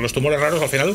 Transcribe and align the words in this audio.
Los 0.00 0.12
tumores 0.12 0.40
raros 0.40 0.62
al 0.62 0.68
final, 0.68 0.94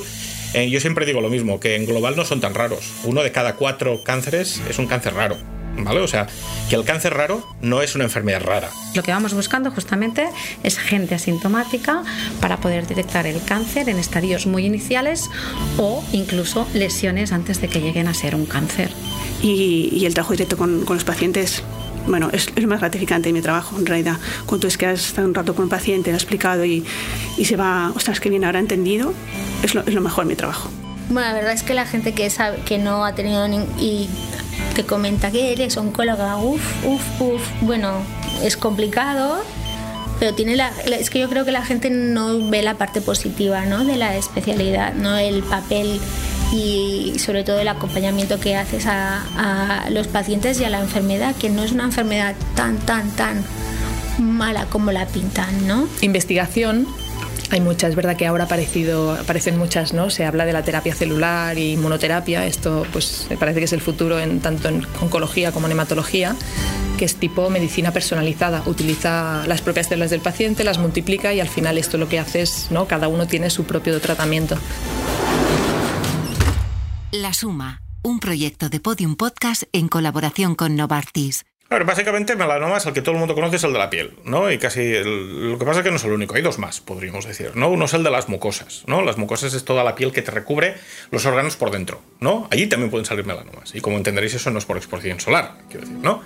eh, 0.54 0.70
yo 0.70 0.80
siempre 0.80 1.06
digo 1.06 1.22
lo 1.22 1.30
mismo, 1.30 1.60
que 1.60 1.76
en 1.76 1.86
global 1.86 2.16
no 2.16 2.26
son 2.26 2.42
tan 2.42 2.54
raros. 2.54 2.92
Uno 3.04 3.24
de 3.24 3.32
cada 3.32 3.56
cuatro 3.56 4.04
cánceres 4.04 4.62
es 4.70 4.80
un 4.80 4.88
cáncer 4.88 5.14
raro. 5.14 5.38
¿Vale? 5.78 6.02
O 6.02 6.08
sea, 6.08 6.28
que 6.70 6.76
el 6.76 6.84
cáncer 6.84 7.14
raro 7.14 7.48
no 7.62 7.82
es 7.82 7.96
una 7.96 8.04
enfermedad 8.04 8.42
rara. 8.42 8.70
Lo 8.94 9.04
que 9.04 9.12
vamos 9.12 9.34
buscando 9.34 9.72
justamente 9.72 10.28
es 10.64 10.78
gente 10.78 11.16
asintomática 11.16 12.04
para 12.42 12.58
poder 12.58 12.88
detectar 12.88 13.26
el 13.26 13.42
cáncer 13.44 13.90
en 13.90 13.98
estadios 13.98 14.46
muy 14.46 14.66
iniciales 14.66 15.30
o 15.78 16.04
incluso 16.12 16.68
lesiones 16.74 17.32
antes 17.32 17.62
de 17.62 17.70
que 17.70 17.80
lleguen 17.80 18.08
a 18.08 18.14
ser 18.14 18.36
un 18.36 18.46
cáncer. 18.46 18.92
Y, 19.42 20.06
el 20.06 20.14
trabajo 20.14 20.34
directo 20.34 20.58
con, 20.58 20.86
los 20.86 21.04
pacientes 21.04 21.64
bueno, 22.08 22.30
es, 22.32 22.48
es, 22.56 22.68
más 22.68 22.80
gratificante 22.80 23.32
mi 23.34 23.42
trabajo 23.42 23.78
en 23.78 23.86
realidad. 23.86 24.18
Cuando 24.46 24.68
es 24.68 24.78
que 24.78 24.88
has 24.88 25.08
estado 25.08 25.28
un 25.28 25.34
rato 25.34 25.56
con 25.56 25.64
un 25.64 25.70
paciente, 25.70 26.10
le 26.10 26.16
has 26.16 26.24
explicado 26.24 26.66
y, 26.66 26.84
y 27.38 27.46
se 27.46 27.56
va, 27.56 27.92
ostras, 27.96 28.20
que 28.20 28.30
bien 28.30 28.44
habrá 28.44 28.60
entendido, 28.60 29.14
es 29.64 29.76
lo, 29.76 29.82
es 29.82 29.94
lo 29.94 30.02
mejor 30.02 30.26
mi 30.26 30.36
trabajo. 30.36 30.70
Bueno, 31.10 31.28
la 31.28 31.34
verdad 31.34 31.54
es 31.54 31.64
que 31.64 31.74
la 31.74 31.86
gente 31.86 32.14
que 32.14 32.30
sabe 32.30 32.60
que 32.66 32.78
no 32.78 33.04
ha 33.04 33.14
tenido 33.14 33.46
y 33.78 34.08
te 34.76 34.86
comenta 34.86 35.30
que 35.30 35.52
eres 35.52 35.76
oncóloga, 35.76 36.38
uff, 36.38 36.86
uff, 36.86 37.22
uff, 37.22 37.42
bueno, 37.62 37.96
es 38.42 38.56
complicado, 38.56 39.44
pero 40.20 40.34
tiene 40.34 40.56
la, 40.56 40.72
es 40.86 41.10
que 41.10 41.20
yo 41.20 41.28
creo 41.28 41.44
que 41.44 41.52
la 41.52 41.66
gente 41.66 41.90
no 41.90 42.50
ve 42.50 42.62
la 42.62 42.76
parte 42.76 43.02
positiva 43.02 43.66
¿no? 43.66 43.84
de 43.84 43.98
la 43.98 44.16
especialidad, 44.16 44.94
no 44.94 45.18
el 45.18 45.44
papel 45.44 46.00
y 46.52 47.14
sobre 47.18 47.44
todo 47.44 47.60
el 47.60 47.68
acompañamiento 47.68 48.40
que 48.40 48.56
haces 48.56 48.86
a, 48.88 49.86
los 49.90 50.08
pacientes 50.08 50.60
y 50.60 50.66
a 50.66 50.70
la 50.70 50.80
enfermedad, 50.80 51.36
que 51.36 51.50
no 51.50 51.64
es 51.64 51.72
una 51.72 51.86
enfermedad 51.86 52.36
tan, 52.56 52.78
tan, 52.78 53.10
tan 53.12 53.44
mala 54.20 54.66
como 54.66 54.92
la 54.92 55.06
pintan, 55.08 55.68
¿no? 55.68 55.88
Investigación 56.02 56.88
hay 57.52 57.60
muchas, 57.60 57.90
es 57.90 57.96
verdad 57.98 58.16
que 58.16 58.26
ahora 58.26 58.46
aparecido, 58.46 59.12
aparecen 59.12 59.58
muchas, 59.58 59.94
¿no? 59.94 60.10
Se 60.10 60.24
habla 60.24 60.46
de 60.46 60.54
la 60.54 60.64
terapia 60.64 60.96
celular 60.96 61.58
y 61.58 61.74
inmunoterapia, 61.74 62.46
esto 62.46 62.86
pues 62.94 63.28
me 63.30 63.36
parece 63.36 63.60
que 63.60 63.66
es 63.66 63.74
el 63.74 63.82
futuro 63.82 64.20
en, 64.20 64.40
tanto 64.40 64.70
en 64.70 64.86
oncología 65.02 65.52
como 65.52 65.68
en 65.68 65.74
hematología, 65.74 66.36
que 66.98 67.04
es 67.04 67.16
tipo 67.16 67.50
medicina 67.50 67.92
personalizada, 67.92 68.64
utiliza 68.68 69.44
las 69.48 69.62
propias 69.62 69.88
células 69.88 70.12
del 70.12 70.22
paciente, 70.22 70.64
las 70.64 70.78
multiplica 70.78 71.34
y 71.34 71.42
al 71.42 71.50
final 71.50 71.78
esto 71.78 71.98
lo 71.98 72.08
que 72.08 72.20
hace 72.20 72.42
es, 72.42 72.68
¿no? 72.70 72.88
Cada 72.88 73.10
uno 73.10 73.28
tiene 73.28 73.50
su 73.50 73.66
propio 73.66 74.00
tratamiento. 74.00 74.58
La 77.12 77.34
Suma, 77.34 77.82
un 78.04 78.22
proyecto 78.22 78.70
de 78.70 78.80
Podium 78.80 79.18
Podcast 79.18 79.64
en 79.74 79.90
colaboración 79.90 80.56
con 80.56 80.78
Novartis 80.78 81.44
básicamente 81.86 82.36
melanoma 82.36 82.78
es 82.78 82.86
el 82.86 82.94
que 82.94 83.02
todo 83.02 83.14
el 83.14 83.20
mundo 83.20 83.34
conoce, 83.34 83.56
es 83.56 83.64
el 83.64 83.72
de 83.74 83.80
la 83.80 83.90
piel, 83.90 84.14
¿no? 84.26 84.52
Y 84.52 84.58
casi 84.58 84.94
lo 85.04 85.58
que 85.58 85.66
pasa 85.66 85.80
es 85.80 85.86
que 85.86 85.90
no 85.90 85.96
es 85.96 86.04
el 86.04 86.12
único, 86.12 86.36
hay 86.36 86.42
dos 86.42 86.60
más, 86.60 86.82
podríamos 86.82 87.26
decir, 87.26 87.52
¿no? 87.56 87.70
Uno 87.70 87.86
es 87.86 87.94
el 87.94 88.04
de 88.04 88.12
las 88.12 88.28
mucosas, 88.28 88.84
¿no? 88.88 89.02
Las 89.02 89.18
mucosas 89.18 89.54
es 89.54 89.64
toda 89.64 89.84
la 89.84 89.96
piel 89.96 90.12
que 90.12 90.22
te 90.22 90.32
recubre 90.32 90.76
los 91.12 91.26
órganos 91.26 91.56
por 91.56 91.72
dentro, 91.72 92.02
¿no? 92.20 92.48
Allí 92.52 92.68
también 92.68 92.92
pueden 92.92 93.06
salir 93.06 93.26
melanomas. 93.26 93.74
Y 93.74 93.82
como 93.82 93.98
entenderéis, 93.98 94.34
eso 94.34 94.52
no 94.52 94.60
es 94.60 94.66
por 94.66 94.78
exposición 94.78 95.20
solar, 95.20 95.56
quiero 95.70 95.86
decir, 95.86 96.00
¿no? 96.02 96.22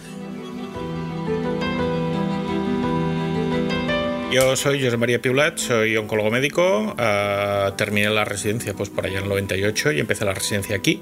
Yo 4.36 4.58
soy 4.58 4.84
José 4.84 4.98
María 4.98 5.22
Piulat, 5.22 5.58
soy 5.58 5.96
oncólogo 5.96 6.30
médico, 6.30 6.94
uh, 7.00 7.72
terminé 7.78 8.10
la 8.10 8.26
residencia 8.26 8.74
pues 8.74 8.90
por 8.90 9.06
allá 9.06 9.20
en 9.20 9.24
el 9.24 9.30
98 9.30 9.94
y 9.94 10.02
empecé 10.02 10.26
la 10.26 10.34
residencia 10.34 10.76
aquí. 10.76 11.02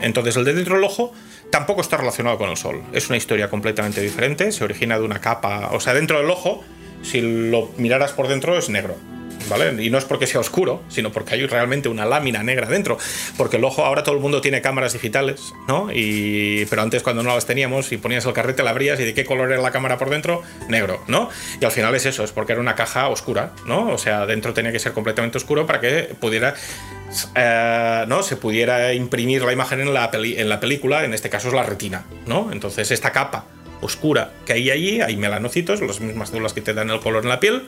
Entonces, 0.00 0.36
el 0.36 0.44
de 0.44 0.54
dentro 0.54 0.76
del 0.76 0.84
ojo 0.84 1.12
tampoco 1.50 1.80
está 1.80 1.96
relacionado 1.96 2.38
con 2.38 2.50
el 2.50 2.56
sol. 2.56 2.84
Es 2.92 3.08
una 3.08 3.16
historia 3.16 3.50
completamente 3.50 4.00
diferente. 4.00 4.52
Se 4.52 4.62
origina 4.62 4.96
de 4.96 5.04
una 5.04 5.20
capa. 5.20 5.70
O 5.72 5.80
sea, 5.80 5.92
dentro 5.92 6.18
del 6.18 6.30
ojo, 6.30 6.62
si 7.02 7.20
lo 7.20 7.72
miraras 7.76 8.12
por 8.12 8.28
dentro, 8.28 8.56
es 8.56 8.68
negro. 8.68 8.94
Y 9.80 9.90
no 9.90 9.98
es 9.98 10.04
porque 10.04 10.26
sea 10.26 10.40
oscuro, 10.40 10.82
sino 10.88 11.12
porque 11.12 11.34
hay 11.34 11.46
realmente 11.46 11.88
una 11.88 12.04
lámina 12.04 12.42
negra 12.42 12.66
dentro. 12.66 12.98
Porque 13.36 13.56
el 13.56 13.64
ojo, 13.64 13.84
ahora 13.84 14.02
todo 14.02 14.14
el 14.14 14.20
mundo 14.20 14.40
tiene 14.40 14.60
cámaras 14.60 14.92
digitales, 14.92 15.52
¿no? 15.68 15.90
Y, 15.92 16.66
pero 16.66 16.82
antes 16.82 17.02
cuando 17.02 17.22
no 17.22 17.34
las 17.34 17.46
teníamos 17.46 17.92
y 17.92 17.96
ponías 17.96 18.24
el 18.26 18.32
carrete, 18.32 18.62
la 18.62 18.70
abrías 18.70 18.98
y 19.00 19.04
de 19.04 19.14
qué 19.14 19.24
color 19.24 19.52
era 19.52 19.60
la 19.60 19.70
cámara 19.70 19.98
por 19.98 20.10
dentro, 20.10 20.42
negro, 20.68 21.02
¿no? 21.06 21.28
Y 21.60 21.64
al 21.64 21.72
final 21.72 21.94
es 21.94 22.06
eso, 22.06 22.24
es 22.24 22.32
porque 22.32 22.52
era 22.52 22.60
una 22.60 22.74
caja 22.74 23.08
oscura, 23.08 23.52
¿no? 23.66 23.90
O 23.90 23.98
sea, 23.98 24.26
dentro 24.26 24.52
tenía 24.54 24.72
que 24.72 24.78
ser 24.78 24.92
completamente 24.92 25.38
oscuro 25.38 25.66
para 25.66 25.80
que 25.80 26.14
pudiera 26.20 26.54
eh, 27.34 28.04
¿no? 28.08 28.22
se 28.22 28.36
pudiera 28.36 28.94
imprimir 28.94 29.42
la 29.42 29.52
imagen 29.52 29.80
en 29.80 29.92
la, 29.92 30.10
en 30.12 30.48
la 30.48 30.60
película, 30.60 31.04
en 31.04 31.12
este 31.14 31.30
caso 31.30 31.48
es 31.48 31.54
la 31.54 31.62
retina. 31.62 32.04
¿no? 32.26 32.50
Entonces 32.52 32.90
esta 32.90 33.12
capa 33.12 33.44
oscura 33.80 34.32
que 34.46 34.54
hay 34.54 34.70
allí, 34.70 35.00
hay 35.00 35.16
melanocitos, 35.16 35.80
las 35.80 36.00
mismas 36.00 36.30
células 36.30 36.52
que 36.52 36.60
te 36.60 36.72
dan 36.72 36.90
el 36.90 37.00
color 37.00 37.24
en 37.24 37.28
la 37.28 37.40
piel, 37.40 37.64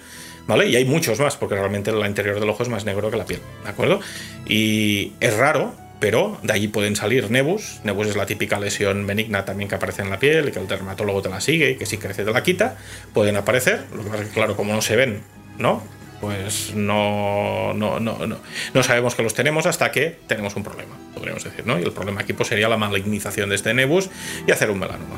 ¿vale? 0.46 0.68
Y 0.68 0.76
hay 0.76 0.84
muchos 0.84 1.20
más, 1.20 1.36
porque 1.36 1.54
realmente 1.54 1.90
el 1.90 2.04
interior 2.06 2.40
del 2.40 2.48
ojo 2.48 2.62
es 2.62 2.68
más 2.68 2.84
negro 2.84 3.10
que 3.10 3.16
la 3.16 3.24
piel, 3.24 3.40
¿de 3.62 3.70
acuerdo? 3.70 4.00
Y 4.46 5.12
es 5.20 5.36
raro, 5.36 5.74
pero 6.00 6.38
de 6.42 6.52
allí 6.52 6.68
pueden 6.68 6.96
salir 6.96 7.30
nebus. 7.30 7.80
Nebus 7.84 8.08
es 8.08 8.16
la 8.16 8.26
típica 8.26 8.58
lesión 8.58 9.06
benigna 9.06 9.44
también 9.44 9.68
que 9.68 9.76
aparece 9.76 10.02
en 10.02 10.10
la 10.10 10.18
piel, 10.18 10.52
que 10.52 10.58
el 10.58 10.68
dermatólogo 10.68 11.22
te 11.22 11.28
la 11.28 11.40
sigue 11.40 11.70
y 11.70 11.76
que 11.76 11.86
si 11.86 11.98
crece 11.98 12.24
te 12.24 12.32
la 12.32 12.42
quita. 12.42 12.76
Pueden 13.12 13.36
aparecer, 13.36 13.84
lo 13.94 14.04
que 14.04 14.10
pasa 14.10 14.22
es 14.22 14.28
que, 14.28 14.34
claro, 14.34 14.56
como 14.56 14.74
no 14.74 14.82
se 14.82 14.96
ven, 14.96 15.22
¿no? 15.58 15.82
pues 16.20 16.74
no, 16.74 17.74
no, 17.74 18.00
no, 18.00 18.18
no, 18.26 18.82
sabemos 18.82 19.14
que 19.14 19.22
los 19.22 19.34
tenemos 19.34 19.66
hasta 19.66 19.90
que 19.90 20.16
tenemos 20.26 20.56
un 20.56 20.62
problema, 20.62 20.96
podríamos 21.12 21.44
decir, 21.44 21.66
¿no? 21.66 21.78
Y 21.78 21.82
el 21.82 21.92
problema 21.92 22.22
aquí 22.22 22.32
pues, 22.32 22.48
sería 22.48 22.68
la 22.68 22.78
malignización 22.78 23.50
de 23.50 23.56
este 23.56 23.74
nebus 23.74 24.08
y 24.46 24.50
hacer 24.50 24.70
un 24.70 24.78
melanoma. 24.78 25.16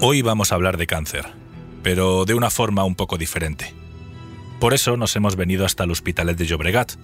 Hoy 0.00 0.22
vamos 0.22 0.50
a 0.50 0.56
hablar 0.56 0.76
de 0.76 0.88
cáncer, 0.88 1.26
pero 1.86 2.24
de 2.24 2.34
una 2.34 2.50
forma 2.50 2.82
un 2.82 2.96
poco 2.96 3.16
diferente. 3.16 3.72
Por 4.58 4.74
eso 4.74 4.96
nos 4.96 5.14
hemos 5.14 5.36
venido 5.36 5.64
hasta 5.64 5.84
el 5.84 5.92
Hospitalet 5.92 6.36
de 6.36 6.44
Llobregat, 6.44 6.94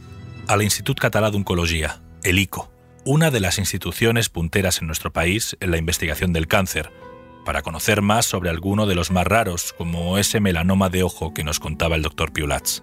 al 0.48 0.60
Institut 0.60 0.98
Català 0.98 1.30
d'Oncologia, 1.30 2.00
el 2.24 2.40
ICO, 2.40 2.68
una 3.04 3.30
de 3.30 3.38
las 3.38 3.58
instituciones 3.58 4.28
punteras 4.28 4.80
en 4.80 4.88
nuestro 4.88 5.12
país 5.12 5.56
en 5.60 5.70
la 5.70 5.76
investigación 5.76 6.32
del 6.32 6.48
cáncer, 6.48 6.90
para 7.44 7.62
conocer 7.62 8.02
más 8.02 8.26
sobre 8.26 8.50
alguno 8.50 8.86
de 8.86 8.96
los 8.96 9.12
más 9.12 9.24
raros, 9.24 9.72
como 9.72 10.18
ese 10.18 10.40
melanoma 10.40 10.88
de 10.88 11.04
ojo 11.04 11.32
que 11.32 11.44
nos 11.44 11.60
contaba 11.60 11.94
el 11.94 12.02
doctor 12.02 12.32
Piulats. 12.32 12.82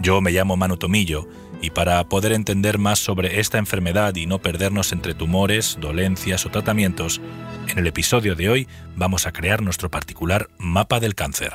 Yo 0.00 0.22
me 0.22 0.30
llamo 0.30 0.56
Manu 0.56 0.78
Tomillo 0.78 1.28
y 1.62 1.70
para 1.70 2.04
poder 2.04 2.32
entender 2.32 2.76
más 2.76 2.98
sobre 2.98 3.40
esta 3.40 3.56
enfermedad 3.56 4.14
y 4.16 4.26
no 4.26 4.42
perdernos 4.42 4.92
entre 4.92 5.14
tumores, 5.14 5.78
dolencias 5.80 6.44
o 6.44 6.50
tratamientos, 6.50 7.22
en 7.68 7.78
el 7.78 7.86
episodio 7.86 8.34
de 8.34 8.50
hoy 8.50 8.68
vamos 8.96 9.26
a 9.26 9.32
crear 9.32 9.62
nuestro 9.62 9.90
particular 9.90 10.48
mapa 10.58 11.00
del 11.00 11.14
cáncer. 11.14 11.54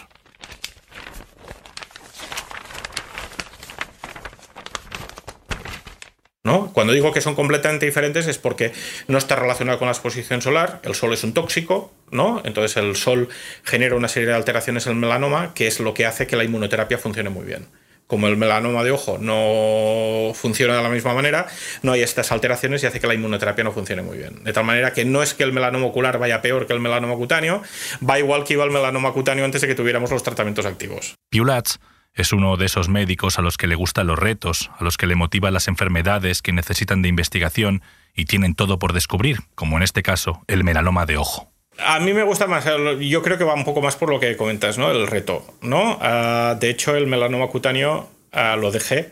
Cuando 6.77 6.93
digo 6.93 7.11
que 7.11 7.21
son 7.21 7.33
completamente 7.33 7.87
diferentes 7.87 8.27
es 8.27 8.37
porque 8.37 8.71
no 9.07 9.17
está 9.17 9.35
relacionado 9.35 9.79
con 9.79 9.87
la 9.87 9.93
exposición 9.93 10.43
solar, 10.43 10.79
el 10.83 10.93
sol 10.93 11.11
es 11.11 11.23
un 11.23 11.33
tóxico, 11.33 11.91
¿no? 12.11 12.39
Entonces 12.45 12.77
el 12.77 12.95
sol 12.95 13.29
genera 13.63 13.95
una 13.95 14.07
serie 14.07 14.29
de 14.29 14.35
alteraciones 14.35 14.85
en 14.85 14.93
el 14.93 14.99
melanoma 14.99 15.55
que 15.55 15.65
es 15.65 15.79
lo 15.79 15.95
que 15.95 16.05
hace 16.05 16.27
que 16.27 16.35
la 16.35 16.43
inmunoterapia 16.43 16.99
funcione 16.99 17.31
muy 17.31 17.47
bien. 17.47 17.65
Como 18.07 18.27
el 18.27 18.37
melanoma 18.37 18.83
de 18.83 18.91
ojo 18.91 19.17
no 19.19 20.33
funciona 20.33 20.77
de 20.77 20.83
la 20.83 20.89
misma 20.89 21.13
manera, 21.13 21.47
no 21.83 21.91
hay 21.91 22.01
estas 22.01 22.31
alteraciones 22.31 22.81
y 22.83 22.87
hace 22.87 22.99
que 22.99 23.07
la 23.07 23.13
inmunoterapia 23.13 23.63
no 23.63 23.73
funcione 23.73 24.01
muy 24.01 24.17
bien. 24.17 24.43
De 24.43 24.53
tal 24.53 24.63
manera 24.63 24.93
que 24.93 25.03
no 25.05 25.21
es 25.21 25.33
que 25.33 25.43
el 25.43 25.51
melanoma 25.51 25.87
ocular 25.87 26.17
vaya 26.17 26.41
peor 26.41 26.67
que 26.67 26.73
el 26.73 26.79
melanoma 26.79 27.15
cutáneo, 27.15 27.61
va 28.07 28.17
igual 28.17 28.45
que 28.45 28.53
iba 28.53 28.63
el 28.63 28.71
melanoma 28.71 29.11
cutáneo 29.11 29.43
antes 29.43 29.61
de 29.61 29.67
que 29.67 29.75
tuviéramos 29.75 30.09
los 30.09 30.23
tratamientos 30.23 30.65
activos. 30.65 31.15
Piulats 31.29 31.79
es 32.13 32.33
uno 32.33 32.57
de 32.57 32.65
esos 32.65 32.89
médicos 32.89 33.37
a 33.37 33.41
los 33.41 33.57
que 33.57 33.67
le 33.67 33.75
gustan 33.75 34.07
los 34.07 34.17
retos, 34.17 34.71
a 34.79 34.83
los 34.83 34.97
que 34.97 35.05
le 35.05 35.15
motivan 35.15 35.53
las 35.53 35.67
enfermedades 35.67 36.41
que 36.41 36.51
necesitan 36.51 37.01
de 37.01 37.09
investigación 37.09 37.83
y 38.15 38.25
tienen 38.25 38.55
todo 38.55 38.79
por 38.79 38.93
descubrir, 38.93 39.37
como 39.53 39.77
en 39.77 39.83
este 39.83 40.01
caso 40.01 40.41
el 40.47 40.63
melanoma 40.63 41.05
de 41.05 41.17
ojo. 41.17 41.51
A 41.79 41.99
mí 41.99 42.13
me 42.13 42.23
gusta 42.23 42.47
más, 42.47 42.65
yo 42.99 43.21
creo 43.21 43.37
que 43.37 43.43
va 43.43 43.53
un 43.53 43.63
poco 43.63 43.81
más 43.81 43.95
por 43.95 44.09
lo 44.09 44.19
que 44.19 44.35
comentas, 44.35 44.77
¿no? 44.77 44.91
El 44.91 45.07
reto, 45.07 45.45
¿no? 45.61 45.97
Ah, 46.01 46.57
de 46.59 46.69
hecho, 46.69 46.95
el 46.95 47.07
melanoma 47.07 47.47
cutáneo 47.47 48.07
ah, 48.31 48.55
lo 48.55 48.71
dejé 48.71 49.11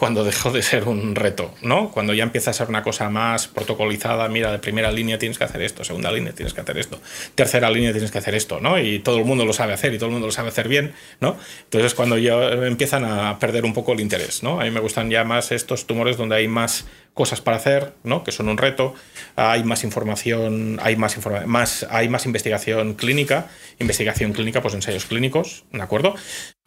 cuando 0.00 0.24
dejó 0.24 0.50
de 0.50 0.62
ser 0.62 0.88
un 0.88 1.14
reto, 1.14 1.54
¿no? 1.60 1.90
Cuando 1.90 2.14
ya 2.14 2.22
empieza 2.22 2.52
a 2.52 2.54
ser 2.54 2.70
una 2.70 2.82
cosa 2.82 3.10
más 3.10 3.48
protocolizada, 3.48 4.26
mira, 4.30 4.50
de 4.50 4.58
primera 4.58 4.90
línea 4.90 5.18
tienes 5.18 5.36
que 5.36 5.44
hacer 5.44 5.60
esto, 5.60 5.84
segunda 5.84 6.10
línea 6.10 6.32
tienes 6.32 6.54
que 6.54 6.62
hacer 6.62 6.78
esto, 6.78 6.98
tercera 7.34 7.68
línea 7.68 7.92
tienes 7.92 8.10
que 8.10 8.16
hacer 8.16 8.34
esto, 8.34 8.60
¿no? 8.62 8.78
Y 8.78 9.00
todo 9.00 9.18
el 9.18 9.26
mundo 9.26 9.44
lo 9.44 9.52
sabe 9.52 9.74
hacer 9.74 9.92
y 9.92 9.98
todo 9.98 10.06
el 10.06 10.12
mundo 10.12 10.28
lo 10.28 10.32
sabe 10.32 10.48
hacer 10.48 10.68
bien, 10.68 10.94
¿no? 11.20 11.36
Entonces 11.64 11.92
cuando 11.92 12.16
ya 12.16 12.32
empiezan 12.32 13.04
a 13.04 13.38
perder 13.38 13.66
un 13.66 13.74
poco 13.74 13.92
el 13.92 14.00
interés, 14.00 14.42
¿no? 14.42 14.58
A 14.58 14.64
mí 14.64 14.70
me 14.70 14.80
gustan 14.80 15.10
ya 15.10 15.22
más 15.24 15.52
estos 15.52 15.86
tumores 15.86 16.16
donde 16.16 16.36
hay 16.36 16.48
más 16.48 16.86
cosas 17.12 17.42
para 17.42 17.58
hacer, 17.58 17.92
¿no? 18.02 18.24
Que 18.24 18.32
son 18.32 18.48
un 18.48 18.56
reto, 18.56 18.94
hay 19.36 19.64
más 19.64 19.84
información, 19.84 20.80
hay 20.82 20.96
más, 20.96 21.18
más 21.44 21.86
hay 21.90 22.08
más 22.08 22.24
investigación 22.24 22.94
clínica, 22.94 23.48
investigación 23.78 24.32
clínica, 24.32 24.62
pues 24.62 24.72
ensayos 24.72 25.04
clínicos, 25.04 25.64
¿de 25.72 25.82
acuerdo? 25.82 26.14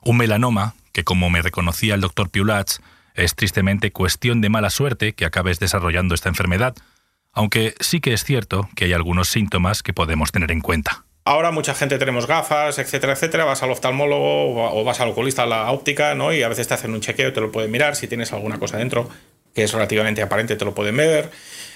Un 0.03 0.17
melanoma 0.17 0.75
que 0.91 1.03
como 1.03 1.31
me 1.31 1.41
reconocía 1.41 1.95
el 1.95 2.01
doctor 2.01 2.29
Piulats, 2.29 2.79
es 3.15 3.35
tristemente 3.35 3.91
cuestión 3.91 4.41
de 4.41 4.49
mala 4.49 4.69
suerte 4.69 5.13
que 5.13 5.25
acabes 5.25 5.59
desarrollando 5.59 6.15
esta 6.15 6.29
enfermedad, 6.29 6.75
aunque 7.31 7.75
sí 7.79 7.99
que 7.99 8.13
es 8.13 8.23
cierto 8.23 8.69
que 8.75 8.85
hay 8.85 8.93
algunos 8.93 9.29
síntomas 9.29 9.83
que 9.83 9.93
podemos 9.93 10.31
tener 10.31 10.51
en 10.51 10.61
cuenta. 10.61 11.05
Ahora 11.25 11.51
mucha 11.51 11.73
gente 11.73 11.97
tenemos 11.97 12.27
gafas, 12.27 12.79
etcétera, 12.79 13.13
etcétera. 13.13 13.45
Vas 13.45 13.63
al 13.63 13.71
oftalmólogo 13.71 14.77
o 14.77 14.83
vas 14.83 14.99
al 14.99 15.09
oculista 15.09 15.43
a 15.43 15.45
la 15.45 15.71
óptica, 15.71 16.15
¿no? 16.15 16.33
Y 16.33 16.43
a 16.43 16.49
veces 16.49 16.67
te 16.67 16.73
hacen 16.73 16.93
un 16.93 16.99
chequeo, 16.99 17.31
te 17.31 17.39
lo 17.39 17.51
pueden 17.51 17.71
mirar. 17.71 17.95
Si 17.95 18.07
tienes 18.07 18.33
alguna 18.33 18.59
cosa 18.59 18.77
dentro 18.77 19.09
que 19.55 19.63
es 19.63 19.71
relativamente 19.71 20.21
aparente, 20.21 20.57
te 20.57 20.65
lo 20.65 20.75
pueden 20.75 20.97
ver. 20.97 21.31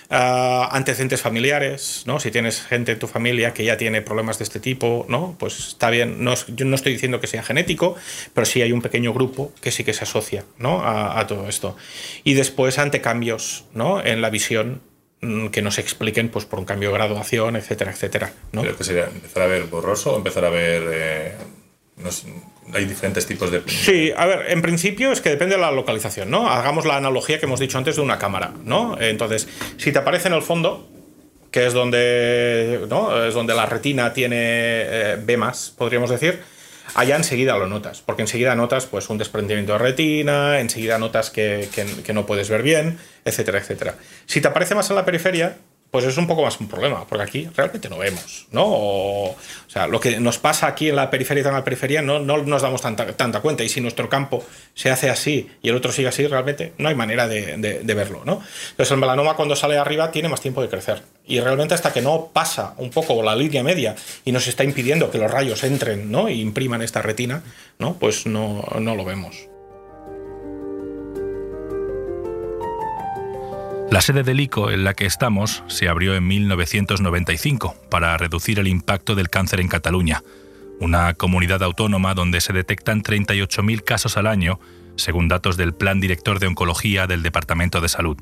Ah, 0.09 0.69
antecedentes 0.71 1.21
familiares, 1.21 2.03
¿no? 2.05 2.19
Si 2.19 2.31
tienes 2.31 2.61
gente 2.61 2.93
en 2.93 2.99
tu 2.99 3.07
familia 3.07 3.53
que 3.53 3.65
ya 3.65 3.75
tiene 3.75 4.01
problemas 4.01 4.37
de 4.37 4.45
este 4.45 4.59
tipo, 4.59 5.05
¿no? 5.09 5.35
Pues 5.37 5.59
está 5.59 5.89
bien. 5.89 6.23
No, 6.23 6.33
yo 6.47 6.65
no 6.65 6.75
estoy 6.75 6.93
diciendo 6.93 7.19
que 7.19 7.27
sea 7.27 7.43
genético, 7.43 7.95
pero 8.33 8.45
sí 8.45 8.61
hay 8.61 8.71
un 8.71 8.81
pequeño 8.81 9.13
grupo 9.13 9.51
que 9.61 9.71
sí 9.71 9.83
que 9.83 9.93
se 9.93 10.03
asocia, 10.03 10.45
¿no? 10.57 10.81
A, 10.81 11.19
a 11.19 11.27
todo 11.27 11.49
esto. 11.49 11.75
Y 12.23 12.35
después 12.35 12.79
ante 12.79 13.01
cambios, 13.01 13.65
¿no? 13.73 14.03
En 14.03 14.21
la 14.21 14.29
visión 14.29 14.81
Mm, 15.19 15.47
que 15.47 15.63
nos 15.63 15.79
expliquen 15.79 16.29
pues 16.29 16.45
por 16.45 16.59
un 16.59 16.65
cambio 16.65 16.89
de 16.89 16.95
graduación, 16.95 17.55
etcétera, 17.55 17.91
etcétera. 17.91 18.31
¿no? 18.51 18.61
que 18.61 18.83
sería 18.83 19.05
empezar 19.05 19.43
a 19.43 19.47
ver 19.47 19.63
borroso 19.63 20.13
o 20.13 20.17
empezar 20.17 20.45
a 20.45 20.49
ver... 20.49 20.83
Eh, 20.93 21.35
hay 22.73 22.85
diferentes 22.85 23.25
tipos 23.25 23.51
de... 23.51 23.61
Sí, 23.67 24.11
a 24.15 24.25
ver, 24.25 24.51
en 24.51 24.61
principio 24.61 25.11
es 25.11 25.21
que 25.21 25.29
depende 25.29 25.55
de 25.55 25.61
la 25.61 25.71
localización, 25.71 26.29
¿no? 26.29 26.49
Hagamos 26.49 26.85
la 26.85 26.97
analogía 26.97 27.39
que 27.39 27.45
hemos 27.45 27.59
dicho 27.59 27.77
antes 27.77 27.95
de 27.95 28.01
una 28.01 28.17
cámara, 28.17 28.53
¿no? 28.63 28.99
Entonces, 28.99 29.47
si 29.77 29.91
te 29.91 29.99
aparece 29.99 30.27
en 30.27 30.33
el 30.33 30.41
fondo, 30.41 30.87
que 31.51 31.65
es 31.65 31.73
donde, 31.73 32.85
¿no? 32.89 33.25
es 33.25 33.33
donde 33.33 33.55
la 33.55 33.65
retina 33.65 34.13
tiene 34.13 34.37
eh, 34.39 35.17
vemas, 35.23 35.73
podríamos 35.77 36.09
decir, 36.09 36.39
allá 36.95 37.15
enseguida 37.15 37.57
lo 37.57 37.67
notas, 37.67 38.01
porque 38.01 38.21
enseguida 38.21 38.55
notas 38.55 38.85
pues 38.85 39.09
un 39.09 39.17
desprendimiento 39.17 39.73
de 39.73 39.79
retina, 39.79 40.59
enseguida 40.59 40.97
notas 40.97 41.29
que, 41.29 41.69
que, 41.73 42.13
no 42.13 42.25
puedes 42.25 42.49
ver 42.49 42.63
bien, 42.63 42.97
etcétera, 43.25 43.59
etcétera. 43.59 43.95
Si 44.25 44.41
te 44.41 44.47
aparece 44.47 44.75
más 44.75 44.89
en 44.89 44.95
la 44.97 45.05
periferia, 45.05 45.57
pues 45.91 46.03
es 46.05 46.17
un 46.17 46.27
poco 46.27 46.43
más 46.43 46.59
un 46.59 46.67
problema, 46.67 47.05
porque 47.07 47.23
aquí 47.23 47.49
realmente 47.55 47.89
no 47.89 47.97
vemos, 47.97 48.47
¿no? 48.51 48.65
O, 48.65 49.35
sea, 49.67 49.87
lo 49.87 49.99
que 49.99 50.19
nos 50.19 50.37
pasa 50.37 50.67
aquí 50.67 50.89
en 50.89 50.97
la 50.97 51.09
periferia 51.09 51.43
y 51.43 51.47
en 51.47 51.53
la 51.53 51.63
periferia 51.63 52.01
no, 52.01 52.19
no 52.19 52.37
nos 52.37 52.61
damos 52.61 52.81
tanta, 52.81 53.41
cuenta, 53.41 53.63
y 53.63 53.69
si 53.69 53.79
nuestro 53.79 54.09
campo 54.09 54.45
se 54.73 54.91
hace 54.91 55.09
así 55.09 55.49
y 55.61 55.69
el 55.69 55.75
otro 55.75 55.91
sigue 55.91 56.09
así, 56.09 56.27
realmente 56.27 56.73
no 56.77 56.89
hay 56.89 56.95
manera 56.95 57.27
de, 57.27 57.81
verlo, 57.95 58.23
¿no? 58.25 58.41
Entonces 58.71 58.91
el 58.91 58.97
melanoma 58.97 59.35
cuando 59.35 59.55
sale 59.55 59.77
arriba 59.77 60.11
tiene 60.11 60.29
más 60.29 60.41
tiempo 60.41 60.61
de 60.61 60.69
crecer, 60.69 61.03
y 61.25 61.39
realmente 61.39 61.73
hasta 61.73 61.93
que 61.93 62.01
no 62.01 62.31
pasa 62.33 62.73
un 62.77 62.89
poco 62.89 63.23
la 63.23 63.35
línea 63.35 63.63
media 63.63 63.95
y 64.25 64.31
nos 64.31 64.47
está 64.47 64.63
impidiendo 64.63 65.09
que 65.09 65.17
los 65.17 65.31
rayos 65.31 65.63
entren, 65.63 66.11
¿no? 66.11 66.27
E 66.27 66.33
impriman 66.33 66.81
esta 66.81 67.01
retina, 67.01 67.43
¿no? 67.79 67.95
Pues 67.97 68.25
no, 68.25 68.65
no 68.79 68.95
lo 68.95 69.05
vemos. 69.05 69.47
La 73.89 74.01
sede 74.01 74.23
del 74.23 74.41
ICO 74.41 74.69
en 74.69 74.83
la 74.83 74.93
que 74.93 75.05
estamos 75.05 75.63
se 75.67 75.87
abrió 75.87 76.13
en 76.13 76.27
1995 76.27 77.75
para 77.89 78.17
reducir 78.17 78.59
el 78.59 78.67
impacto 78.67 79.15
del 79.15 79.29
cáncer 79.29 79.61
en 79.61 79.69
Cataluña, 79.69 80.23
una 80.81 81.13
comunidad 81.13 81.63
autónoma 81.63 82.13
donde 82.13 82.41
se 82.41 82.51
detectan 82.51 83.01
38.000 83.01 83.83
casos 83.83 84.17
al 84.17 84.27
año, 84.27 84.59
según 84.97 85.29
datos 85.29 85.55
del 85.55 85.73
Plan 85.73 86.01
Director 86.01 86.39
de 86.39 86.47
Oncología 86.47 87.07
del 87.07 87.23
Departamento 87.23 87.79
de 87.79 87.87
Salud. 87.87 88.17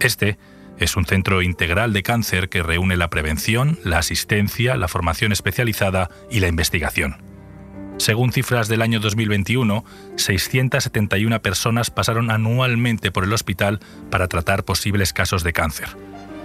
Este 0.00 0.38
es 0.78 0.96
un 0.96 1.06
centro 1.06 1.40
integral 1.40 1.94
de 1.94 2.02
cáncer 2.02 2.50
que 2.50 2.62
reúne 2.62 2.98
la 2.98 3.08
prevención, 3.08 3.78
la 3.84 3.98
asistencia, 3.98 4.76
la 4.76 4.88
formación 4.88 5.32
especializada 5.32 6.10
y 6.30 6.40
la 6.40 6.48
investigación. 6.48 7.29
Según 8.00 8.32
cifras 8.32 8.66
del 8.68 8.80
año 8.80 8.98
2021, 8.98 9.84
671 10.16 11.42
personas 11.42 11.90
pasaron 11.90 12.30
anualmente 12.30 13.12
por 13.12 13.24
el 13.24 13.32
hospital 13.34 13.78
para 14.10 14.26
tratar 14.26 14.64
posibles 14.64 15.12
casos 15.12 15.44
de 15.44 15.52
cáncer. 15.52 15.88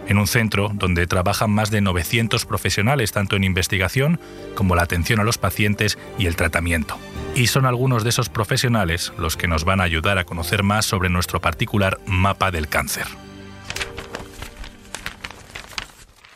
En 0.05 0.17
un 0.17 0.27
centro 0.27 0.69
donde 0.73 1.07
trabajan 1.07 1.51
más 1.51 1.71
de 1.71 1.79
900 1.79 2.45
profesionales 2.45 3.13
tanto 3.13 3.37
en 3.37 3.45
investigación 3.45 4.19
como 4.53 4.75
la 4.75 4.81
atención 4.81 5.21
a 5.21 5.23
los 5.23 5.37
pacientes 5.37 5.97
y 6.19 6.25
el 6.25 6.35
tratamiento. 6.35 6.97
Y 7.35 7.47
son 7.47 7.65
algunos 7.65 8.03
de 8.03 8.09
esos 8.09 8.27
profesionales 8.27 9.13
los 9.17 9.37
que 9.37 9.47
nos 9.47 9.63
van 9.63 9.79
a 9.79 9.85
ayudar 9.85 10.17
a 10.17 10.25
conocer 10.25 10.61
más 10.61 10.85
sobre 10.85 11.07
nuestro 11.07 11.39
particular 11.39 12.01
mapa 12.05 12.51
del 12.51 12.67
cáncer. 12.67 13.05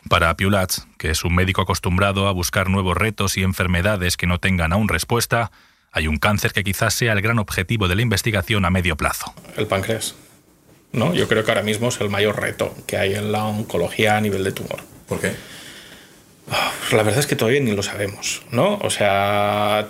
Para 0.08 0.34
Piulats, 0.34 0.86
que 1.00 1.10
es 1.10 1.24
un 1.24 1.34
médico 1.34 1.62
acostumbrado 1.62 2.28
a 2.28 2.32
buscar 2.32 2.68
nuevos 2.68 2.94
retos 2.94 3.38
y 3.38 3.42
enfermedades 3.42 4.18
que 4.18 4.26
no 4.26 4.38
tengan 4.38 4.74
aún 4.74 4.86
respuesta, 4.86 5.50
hay 5.92 6.06
un 6.06 6.18
cáncer 6.18 6.52
que 6.52 6.62
quizás 6.62 6.92
sea 6.92 7.14
el 7.14 7.22
gran 7.22 7.38
objetivo 7.38 7.88
de 7.88 7.94
la 7.96 8.02
investigación 8.02 8.66
a 8.66 8.70
medio 8.70 8.98
plazo. 8.98 9.32
El 9.56 9.66
páncreas. 9.66 10.14
¿no? 10.92 11.14
Yo 11.14 11.26
creo 11.26 11.42
que 11.42 11.50
ahora 11.50 11.62
mismo 11.62 11.88
es 11.88 11.98
el 12.02 12.10
mayor 12.10 12.38
reto 12.38 12.74
que 12.86 12.98
hay 12.98 13.14
en 13.14 13.32
la 13.32 13.44
oncología 13.46 14.18
a 14.18 14.20
nivel 14.20 14.44
de 14.44 14.52
tumor. 14.52 14.80
¿Por 15.08 15.20
qué? 15.22 15.32
Ah, 16.50 16.70
la 16.92 17.02
verdad 17.02 17.20
es 17.20 17.26
que 17.26 17.34
todavía 17.34 17.60
ni 17.60 17.74
lo 17.74 17.82
sabemos, 17.82 18.42
¿no? 18.50 18.74
O 18.82 18.90
sea, 18.90 19.88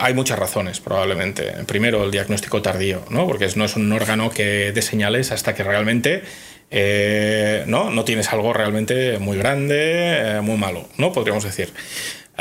hay 0.00 0.14
muchas 0.14 0.38
razones, 0.38 0.80
probablemente. 0.80 1.52
Primero, 1.66 2.02
el 2.02 2.10
diagnóstico 2.10 2.62
tardío, 2.62 3.04
¿no? 3.10 3.26
Porque 3.26 3.46
no 3.56 3.66
es 3.66 3.76
un 3.76 3.92
órgano 3.92 4.30
que 4.30 4.72
dé 4.72 4.80
señales 4.80 5.32
hasta 5.32 5.54
que 5.54 5.64
realmente 5.64 6.22
eh, 6.70 7.64
¿no? 7.66 7.90
no 7.90 8.04
tienes 8.04 8.32
algo 8.32 8.52
realmente 8.52 9.18
muy 9.18 9.36
grande, 9.36 10.36
eh, 10.36 10.40
muy 10.40 10.56
malo, 10.56 10.88
¿no? 10.96 11.12
Podríamos 11.12 11.44
decir. 11.44 11.72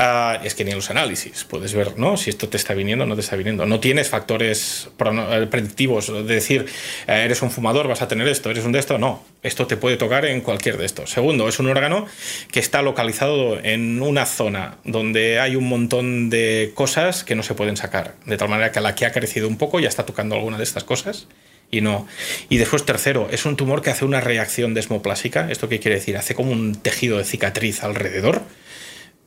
Ah, 0.01 0.39
es 0.45 0.55
que 0.55 0.63
ni 0.63 0.71
los 0.71 0.89
análisis 0.89 1.43
puedes 1.43 1.73
ver 1.73 1.99
¿no? 1.99 2.15
si 2.15 2.29
esto 2.29 2.47
te 2.47 2.55
está 2.55 2.73
viniendo 2.73 3.05
no 3.05 3.15
te 3.15 3.21
está 3.21 3.35
viniendo. 3.35 3.65
No 3.65 3.81
tienes 3.81 4.07
factores 4.07 4.89
eh, 4.97 5.47
predictivos 5.51 6.07
de 6.07 6.23
decir, 6.23 6.67
eres 7.05 7.41
un 7.41 7.51
fumador, 7.51 7.89
vas 7.89 8.01
a 8.01 8.07
tener 8.07 8.25
esto, 8.29 8.49
eres 8.49 8.63
un 8.63 8.71
de 8.71 8.79
esto. 8.79 8.97
No, 8.97 9.25
esto 9.43 9.67
te 9.67 9.75
puede 9.75 9.97
tocar 9.97 10.25
en 10.25 10.39
cualquier 10.39 10.77
de 10.77 10.85
estos. 10.85 11.09
Segundo, 11.09 11.49
es 11.49 11.59
un 11.59 11.67
órgano 11.67 12.05
que 12.49 12.61
está 12.61 12.81
localizado 12.81 13.59
en 13.61 14.01
una 14.01 14.25
zona 14.25 14.77
donde 14.85 15.41
hay 15.41 15.57
un 15.57 15.67
montón 15.67 16.29
de 16.29 16.71
cosas 16.75 17.25
que 17.25 17.35
no 17.35 17.43
se 17.43 17.53
pueden 17.53 17.75
sacar. 17.75 18.15
De 18.25 18.37
tal 18.37 18.47
manera 18.47 18.71
que 18.71 18.79
la 18.79 18.95
que 18.95 19.05
ha 19.05 19.11
crecido 19.11 19.49
un 19.49 19.57
poco 19.57 19.81
ya 19.81 19.89
está 19.89 20.05
tocando 20.05 20.35
alguna 20.35 20.57
de 20.57 20.63
estas 20.63 20.85
cosas 20.85 21.27
y 21.71 21.81
no. 21.81 22.07
Y 22.49 22.57
después, 22.57 22.85
tercero, 22.85 23.27
es 23.31 23.45
un 23.45 23.55
tumor 23.55 23.81
que 23.81 23.89
hace 23.89 24.05
una 24.05 24.21
reacción 24.21 24.73
desmoplásica. 24.73 25.49
¿Esto 25.51 25.69
qué 25.69 25.79
quiere 25.79 25.95
decir? 25.95 26.17
Hace 26.17 26.35
como 26.35 26.51
un 26.51 26.75
tejido 26.75 27.17
de 27.17 27.25
cicatriz 27.25 27.83
alrededor 27.83 28.41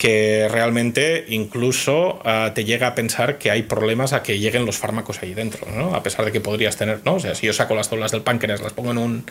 que 0.03 0.49
realmente 0.51 1.27
incluso 1.29 2.21
ah, 2.25 2.51
te 2.57 2.65
llega 2.65 2.89
a 2.89 2.95
pensar 2.97 3.39
que 3.39 3.53
hay 3.53 3.63
problemas 3.63 4.13
a 4.13 4.25
que 4.25 4.41
lleguen 4.41 4.67
los 4.67 4.77
fármacos 4.77 5.23
ahí 5.23 5.33
dentro, 5.33 5.65
¿no? 5.71 5.95
A 5.95 6.03
pesar 6.03 6.25
de 6.25 6.33
que 6.33 6.41
podrías 6.41 6.77
tener, 6.77 7.03
¿no? 7.05 7.15
O 7.15 7.21
sea, 7.21 7.37
si 7.37 7.47
yo 7.47 7.53
saco 7.53 7.77
las 7.77 7.87
células 7.87 8.11
del 8.11 8.23
páncreas, 8.23 8.61
las 8.61 8.73
pongo 8.73 8.91
en 8.91 8.99
un 8.99 9.25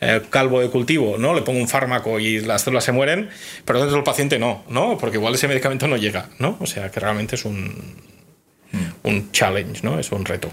eh, 0.00 0.22
calvo 0.28 0.60
de 0.60 0.68
cultivo, 0.68 1.16
¿no? 1.16 1.32
Le 1.32 1.42
pongo 1.42 1.60
un 1.60 1.68
fármaco 1.68 2.18
y 2.18 2.40
las 2.40 2.62
células 2.62 2.82
se 2.82 2.90
mueren, 2.90 3.28
pero 3.64 3.78
dentro 3.78 3.94
del 3.94 4.02
paciente 4.02 4.40
no, 4.40 4.64
¿no? 4.68 4.98
Porque 4.98 5.18
igual 5.18 5.34
ese 5.36 5.46
medicamento 5.46 5.86
no 5.86 5.96
llega, 5.96 6.28
¿no? 6.40 6.56
O 6.58 6.66
sea, 6.66 6.90
que 6.90 6.98
realmente 6.98 7.36
es 7.36 7.44
un, 7.44 7.94
un 9.04 9.30
challenge, 9.30 9.82
¿no? 9.84 10.00
Es 10.00 10.10
un 10.10 10.24
reto. 10.24 10.50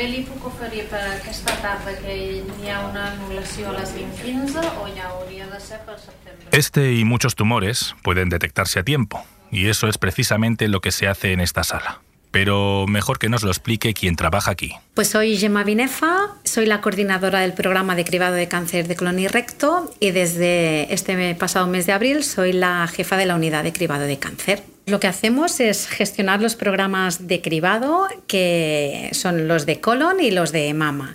Bé 0.00 0.08
li 0.08 0.20
puc 0.24 0.46
oferir 0.48 0.86
per 0.88 1.00
aquesta 1.12 1.52
tarda 1.60 1.92
que 2.00 2.14
hi 2.16 2.70
ha 2.72 2.78
una 2.88 3.10
anulació 3.12 3.68
a 3.68 3.74
les 3.76 3.92
20.15 3.92 4.62
o 4.80 4.86
ja 4.96 5.10
hauria 5.10 5.48
de 5.50 5.60
ser 5.60 5.80
septiembre. 5.84 6.48
Este 6.52 6.94
y 6.94 7.04
muchos 7.04 7.34
tumores 7.34 7.94
pueden 8.02 8.30
detectarse 8.30 8.78
a 8.80 8.82
tiempo, 8.82 9.22
y 9.50 9.68
eso 9.68 9.88
es 9.88 9.98
precisamente 9.98 10.68
lo 10.68 10.80
que 10.80 10.90
se 10.90 11.06
hace 11.06 11.32
en 11.32 11.40
esta 11.40 11.64
sala. 11.64 12.00
Pero 12.30 12.86
mejor 12.86 13.18
que 13.18 13.28
nos 13.28 13.42
lo 13.42 13.50
explique 13.50 13.92
quien 13.92 14.14
trabaja 14.14 14.52
aquí. 14.52 14.72
Pues 14.94 15.08
soy 15.08 15.36
Gemma 15.36 15.64
Binefa, 15.64 16.28
soy 16.44 16.64
la 16.64 16.80
coordinadora 16.80 17.40
del 17.40 17.52
programa 17.52 17.96
de 17.96 18.04
cribado 18.04 18.36
de 18.36 18.46
cáncer 18.46 18.86
de 18.86 18.94
colon 18.94 19.18
y 19.18 19.26
recto 19.26 19.92
y 19.98 20.12
desde 20.12 20.94
este 20.94 21.34
pasado 21.34 21.66
mes 21.66 21.86
de 21.86 21.92
abril 21.92 22.22
soy 22.22 22.52
la 22.52 22.86
jefa 22.86 23.16
de 23.16 23.26
la 23.26 23.34
unidad 23.34 23.64
de 23.64 23.72
cribado 23.72 24.04
de 24.04 24.18
cáncer. 24.18 24.62
Lo 24.90 24.98
que 24.98 25.06
hacemos 25.06 25.60
es 25.60 25.86
gestionar 25.86 26.42
los 26.42 26.56
programas 26.56 27.28
de 27.28 27.40
cribado, 27.40 28.08
que 28.26 29.10
son 29.12 29.46
los 29.46 29.64
de 29.64 29.80
colon 29.80 30.18
y 30.18 30.32
los 30.32 30.50
de 30.50 30.74
mama. 30.74 31.14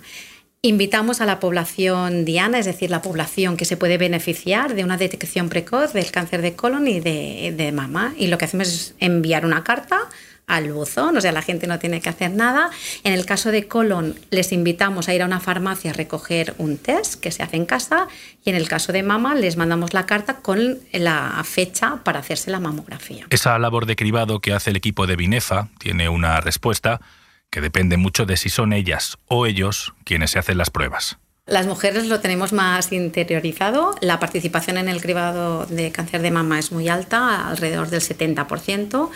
Invitamos 0.62 1.20
a 1.20 1.26
la 1.26 1.40
población 1.40 2.24
diana, 2.24 2.58
es 2.58 2.64
decir, 2.64 2.90
la 2.90 3.02
población 3.02 3.58
que 3.58 3.66
se 3.66 3.76
puede 3.76 3.98
beneficiar 3.98 4.74
de 4.74 4.82
una 4.82 4.96
detección 4.96 5.50
precoz 5.50 5.92
del 5.92 6.10
cáncer 6.10 6.40
de 6.40 6.54
colon 6.54 6.88
y 6.88 7.00
de, 7.00 7.52
de 7.54 7.70
mama. 7.70 8.14
Y 8.16 8.28
lo 8.28 8.38
que 8.38 8.46
hacemos 8.46 8.68
es 8.68 8.94
enviar 8.98 9.44
una 9.44 9.62
carta 9.62 10.08
al 10.46 10.72
buzón, 10.72 11.16
o 11.16 11.20
sea, 11.20 11.32
la 11.32 11.42
gente 11.42 11.66
no 11.66 11.78
tiene 11.78 12.00
que 12.00 12.08
hacer 12.08 12.30
nada. 12.30 12.70
En 13.02 13.12
el 13.12 13.26
caso 13.26 13.50
de 13.50 13.66
colon, 13.66 14.14
les 14.30 14.52
invitamos 14.52 15.08
a 15.08 15.14
ir 15.14 15.22
a 15.22 15.26
una 15.26 15.40
farmacia 15.40 15.90
a 15.90 15.94
recoger 15.94 16.54
un 16.58 16.78
test 16.78 17.20
que 17.20 17.32
se 17.32 17.42
hace 17.42 17.56
en 17.56 17.66
casa 17.66 18.06
y 18.44 18.50
en 18.50 18.56
el 18.56 18.68
caso 18.68 18.92
de 18.92 19.02
mama, 19.02 19.34
les 19.34 19.56
mandamos 19.56 19.92
la 19.92 20.06
carta 20.06 20.36
con 20.36 20.78
la 20.92 21.42
fecha 21.44 21.96
para 22.04 22.20
hacerse 22.20 22.50
la 22.50 22.60
mamografía. 22.60 23.26
Esa 23.30 23.58
labor 23.58 23.86
de 23.86 23.96
cribado 23.96 24.40
que 24.40 24.52
hace 24.52 24.70
el 24.70 24.76
equipo 24.76 25.06
de 25.06 25.16
Binefa 25.16 25.68
tiene 25.78 26.08
una 26.08 26.40
respuesta 26.40 27.00
que 27.50 27.60
depende 27.60 27.96
mucho 27.96 28.24
de 28.24 28.36
si 28.36 28.48
son 28.48 28.72
ellas 28.72 29.18
o 29.26 29.46
ellos 29.46 29.94
quienes 30.04 30.30
se 30.30 30.38
hacen 30.38 30.58
las 30.58 30.70
pruebas. 30.70 31.18
Las 31.48 31.68
mujeres 31.68 32.08
lo 32.08 32.18
tenemos 32.18 32.52
más 32.52 32.90
interiorizado. 32.90 33.94
La 34.00 34.18
participación 34.18 34.78
en 34.78 34.88
el 34.88 35.00
cribado 35.00 35.64
de 35.66 35.92
cáncer 35.92 36.20
de 36.20 36.32
mama 36.32 36.58
es 36.58 36.72
muy 36.72 36.88
alta, 36.88 37.48
alrededor 37.48 37.88
del 37.88 38.00
70%, 38.00 39.10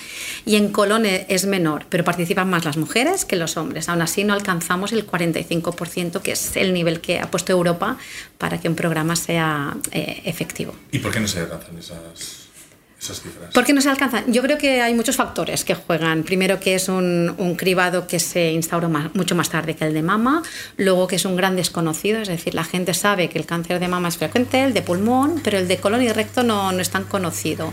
y 0.46 0.54
en 0.54 0.70
colon 0.70 1.06
e, 1.06 1.26
es 1.28 1.46
menor, 1.46 1.86
pero 1.88 2.04
participan 2.04 2.48
más 2.48 2.64
las 2.64 2.76
mujeres 2.76 3.24
que 3.24 3.34
los 3.34 3.56
hombres. 3.56 3.88
Aún 3.88 4.00
así 4.00 4.22
no 4.22 4.32
alcanzamos 4.32 4.92
el 4.92 5.08
45%, 5.08 6.22
que 6.22 6.30
es 6.30 6.56
el 6.56 6.72
nivel 6.72 7.00
que 7.00 7.18
ha 7.18 7.28
puesto 7.28 7.50
Europa 7.50 7.98
para 8.38 8.60
que 8.60 8.68
un 8.68 8.76
programa 8.76 9.16
sea 9.16 9.76
eh, 9.90 10.22
efectivo. 10.24 10.72
¿Y 10.92 11.00
por 11.00 11.12
qué 11.12 11.18
no 11.18 11.26
se 11.26 11.40
alcanzan 11.40 11.78
esas 11.78 12.39
esas 13.00 13.22
cifras? 13.22 13.52
¿Por 13.52 13.64
qué 13.64 13.72
no 13.72 13.80
se 13.80 13.88
alcanzan? 13.88 14.32
Yo 14.32 14.42
creo 14.42 14.58
que 14.58 14.82
hay 14.82 14.94
muchos 14.94 15.16
factores 15.16 15.64
que 15.64 15.74
juegan. 15.74 16.22
Primero 16.22 16.60
que 16.60 16.74
es 16.74 16.88
un, 16.88 17.34
un 17.38 17.56
cribado 17.56 18.06
que 18.06 18.18
se 18.18 18.52
instauró 18.52 18.90
mucho 19.14 19.34
más 19.34 19.50
tarde 19.50 19.74
que 19.74 19.84
el 19.84 19.94
de 19.94 20.02
mama, 20.02 20.42
luego 20.76 21.06
que 21.06 21.16
es 21.16 21.24
un 21.24 21.36
gran 21.36 21.56
desconocido, 21.56 22.20
es 22.20 22.28
decir, 22.28 22.54
la 22.54 22.64
gente 22.64 22.94
sabe 22.94 23.28
que 23.28 23.38
el 23.38 23.46
cáncer 23.46 23.80
de 23.80 23.88
mama 23.88 24.08
es 24.08 24.18
frecuente, 24.18 24.62
el 24.62 24.74
de 24.74 24.82
pulmón, 24.82 25.40
pero 25.42 25.58
el 25.58 25.68
de 25.68 25.78
colon 25.78 26.02
y 26.02 26.12
recto 26.12 26.42
no, 26.42 26.72
no 26.72 26.80
es 26.80 26.90
tan 26.90 27.04
conocido. 27.04 27.72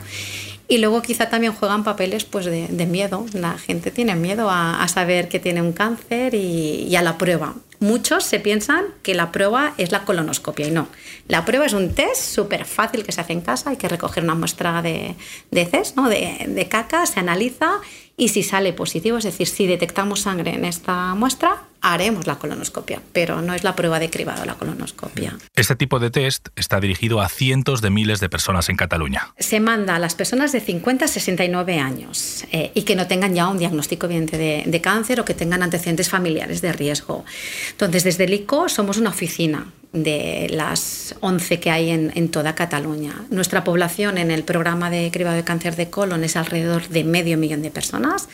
Y 0.69 0.79
luego 0.79 1.01
quizá 1.01 1.29
también 1.29 1.53
juegan 1.53 1.84
papeles 1.84 2.25
pues, 2.25 2.46
de, 2.46 2.67
de 2.67 2.86
miedo. 2.86 3.25
La 3.34 3.57
gente 3.57 3.89
tiene 3.89 4.15
miedo 4.15 4.50
a, 4.50 4.84
a, 4.84 4.88
saber 4.89 5.29
que 5.29 5.39
tiene 5.39 5.62
un 5.62 5.72
cáncer 5.72 6.34
y, 6.34 6.88
y 6.89 6.96
a 6.98 7.01
la 7.01 7.17
prueba. 7.17 7.55
Muchos 7.79 8.24
se 8.24 8.39
piensan 8.39 8.86
que 9.03 9.13
la 9.13 9.31
prueba 9.31 9.74
es 9.77 9.91
la 9.91 10.03
colonoscopia 10.03 10.67
y 10.67 10.72
no. 10.72 10.88
La 11.27 11.46
prueba 11.46 11.65
es 11.65 11.74
un 11.74 11.93
test 11.93 12.22
súper 12.22 12.65
fácil 12.65 13.03
que 13.03 13.12
se 13.12 13.22
hace 13.22 13.34
en 13.34 13.41
casa. 13.41 13.69
Hay 13.69 13.77
que 13.77 13.88
recoger 13.88 14.24
una 14.24 14.34
muestra 14.34 14.81
de, 14.81 15.15
de 15.51 15.62
heces, 15.62 15.96
¿no? 15.96 16.10
de, 16.10 16.46
de 16.48 16.67
caca, 16.67 17.05
se 17.05 17.19
analiza 17.19 17.79
y 18.17 18.29
si 18.29 18.41
sale 18.41 18.74
positivo, 18.74 19.19
es 19.19 19.25
decir, 19.25 19.48
si 19.48 19.67
detectamos 19.67 20.22
sangre 20.22 20.55
en 20.55 20.65
esta 20.65 21.13
muestra, 21.13 21.66
haremos 21.81 22.27
la 22.27 22.36
colonoscopia, 22.36 23.01
pero 23.13 23.41
no 23.41 23.53
es 23.53 23.63
la 23.63 23.75
prueba 23.75 24.00
de 24.00 24.10
cribado 24.10 24.46
la 24.46 24.55
colonoscopia. 24.55 25.38
Este 25.55 25.75
tipo 25.75 26.00
de 26.00 26.10
test 26.10 26.50
está 26.55 26.79
dirigido 26.79 27.22
a 27.22 27.29
cientos 27.29 27.81
de 27.81 27.89
miles 27.89 28.19
de 28.19 28.29
personas 28.29 28.69
en 28.69 28.77
Cataluña. 28.77 29.34
Se 29.38 29.60
manda 29.60 29.96
a 29.96 30.00
las 30.00 30.15
personas 30.15 30.51
de 30.51 30.60
50 30.60 31.05
a 31.05 31.07
69 31.07 31.79
años 31.79 32.46
eh, 32.51 32.72
y 32.74 32.84
que 32.84 32.96
no 32.96 33.07
tengan 33.07 33.34
ya 33.36 33.48
un 33.48 33.57
diagnóstico 33.57 34.05
evidente 34.05 34.38
de, 34.38 34.63
de, 34.65 34.81
cáncer 34.81 35.19
o 35.19 35.25
que 35.25 35.34
tengan 35.34 35.63
antecedentes 35.63 36.10
familiares 36.10 36.62
de 36.62 36.74
riesgo. 36.74 37.25
Entonces, 37.72 38.03
desde 38.03 38.25
el 38.25 38.34
ICO 38.34 38.69
somos 38.69 38.98
una 38.98 39.10
oficina 39.10 39.72
de 39.93 40.48
las 40.51 41.15
11 41.22 41.60
que 41.60 41.72
hay 41.72 41.89
en, 41.89 42.12
en, 42.15 42.29
toda 42.29 42.55
Cataluña. 42.55 43.25
Nuestra 43.29 43.63
población 43.63 44.17
en 44.17 44.31
el 44.31 44.43
programa 44.43 44.89
de 44.89 45.10
cribado 45.12 45.36
de 45.36 45.43
cáncer 45.43 45.75
de 45.75 45.89
colon 45.89 46.24
es 46.24 46.36
alrededor 46.36 46.88
de 46.89 47.03
medio 47.03 47.38
millón 47.38 47.62
de 47.62 47.72
personas. 47.72 48.27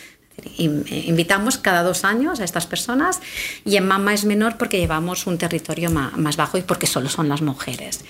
Invitamos 0.57 1.57
cada 1.57 1.83
dos 1.83 2.03
años 2.03 2.39
a 2.39 2.43
estas 2.43 2.65
personas 2.65 3.21
y 3.65 3.77
en 3.77 3.87
Mama 3.87 4.13
es 4.13 4.25
menor 4.25 4.57
porque 4.57 4.79
llevamos 4.79 5.27
un 5.27 5.37
territorio 5.37 5.91
más, 5.91 6.37
bajo 6.37 6.57
y 6.57 6.61
porque 6.61 6.87
solo 6.87 7.09
son 7.09 7.29
las 7.29 7.41
mujeres. 7.41 8.03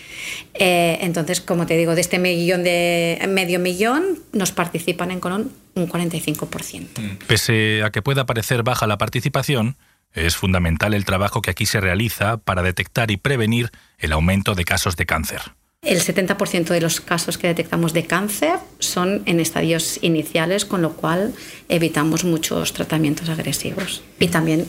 Eh, 0.54 1.00
entonces, 1.02 1.42
como 1.42 1.66
te 1.66 1.78
digo, 1.78 1.96
de 1.96 2.02
este 2.02 2.20
millón 2.20 2.64
de 2.64 3.24
medio 3.28 3.60
millón 3.60 4.20
nos 4.32 4.52
participan 4.52 5.12
en 5.12 5.20
colon 5.20 5.52
un 5.76 5.90
45%. 5.90 7.18
Pese 7.28 7.84
a 7.84 7.92
que 7.92 8.02
pueda 8.02 8.26
parecer 8.26 8.64
baja 8.64 8.88
la 8.88 8.98
participación, 8.98 9.78
es 10.14 10.36
fundamental 10.36 10.94
el 10.94 11.06
trabajo 11.06 11.42
que 11.42 11.52
aquí 11.52 11.66
se 11.66 11.82
realiza 11.82 12.38
para 12.38 12.62
detectar 12.62 13.12
y 13.12 13.18
prevenir 13.18 13.72
el 13.98 14.14
aumento 14.14 14.56
de 14.56 14.64
casos 14.64 14.96
de 14.96 15.06
cáncer. 15.06 15.42
El 15.84 16.00
70% 16.00 16.70
de 16.70 16.80
los 16.80 17.02
casos 17.02 17.38
que 17.38 17.48
detectamos 17.48 17.92
de 17.92 18.06
cáncer 18.06 18.58
son 18.80 19.22
en 19.26 19.40
estadios 19.40 20.00
iniciales, 20.02 20.64
con 20.64 20.82
lo 20.82 20.94
cual 20.94 21.34
evitamos 21.68 22.24
muchos 22.24 22.72
tratamientos 22.72 23.28
agresivos 23.30 24.02
y 24.20 24.30
también 24.30 24.66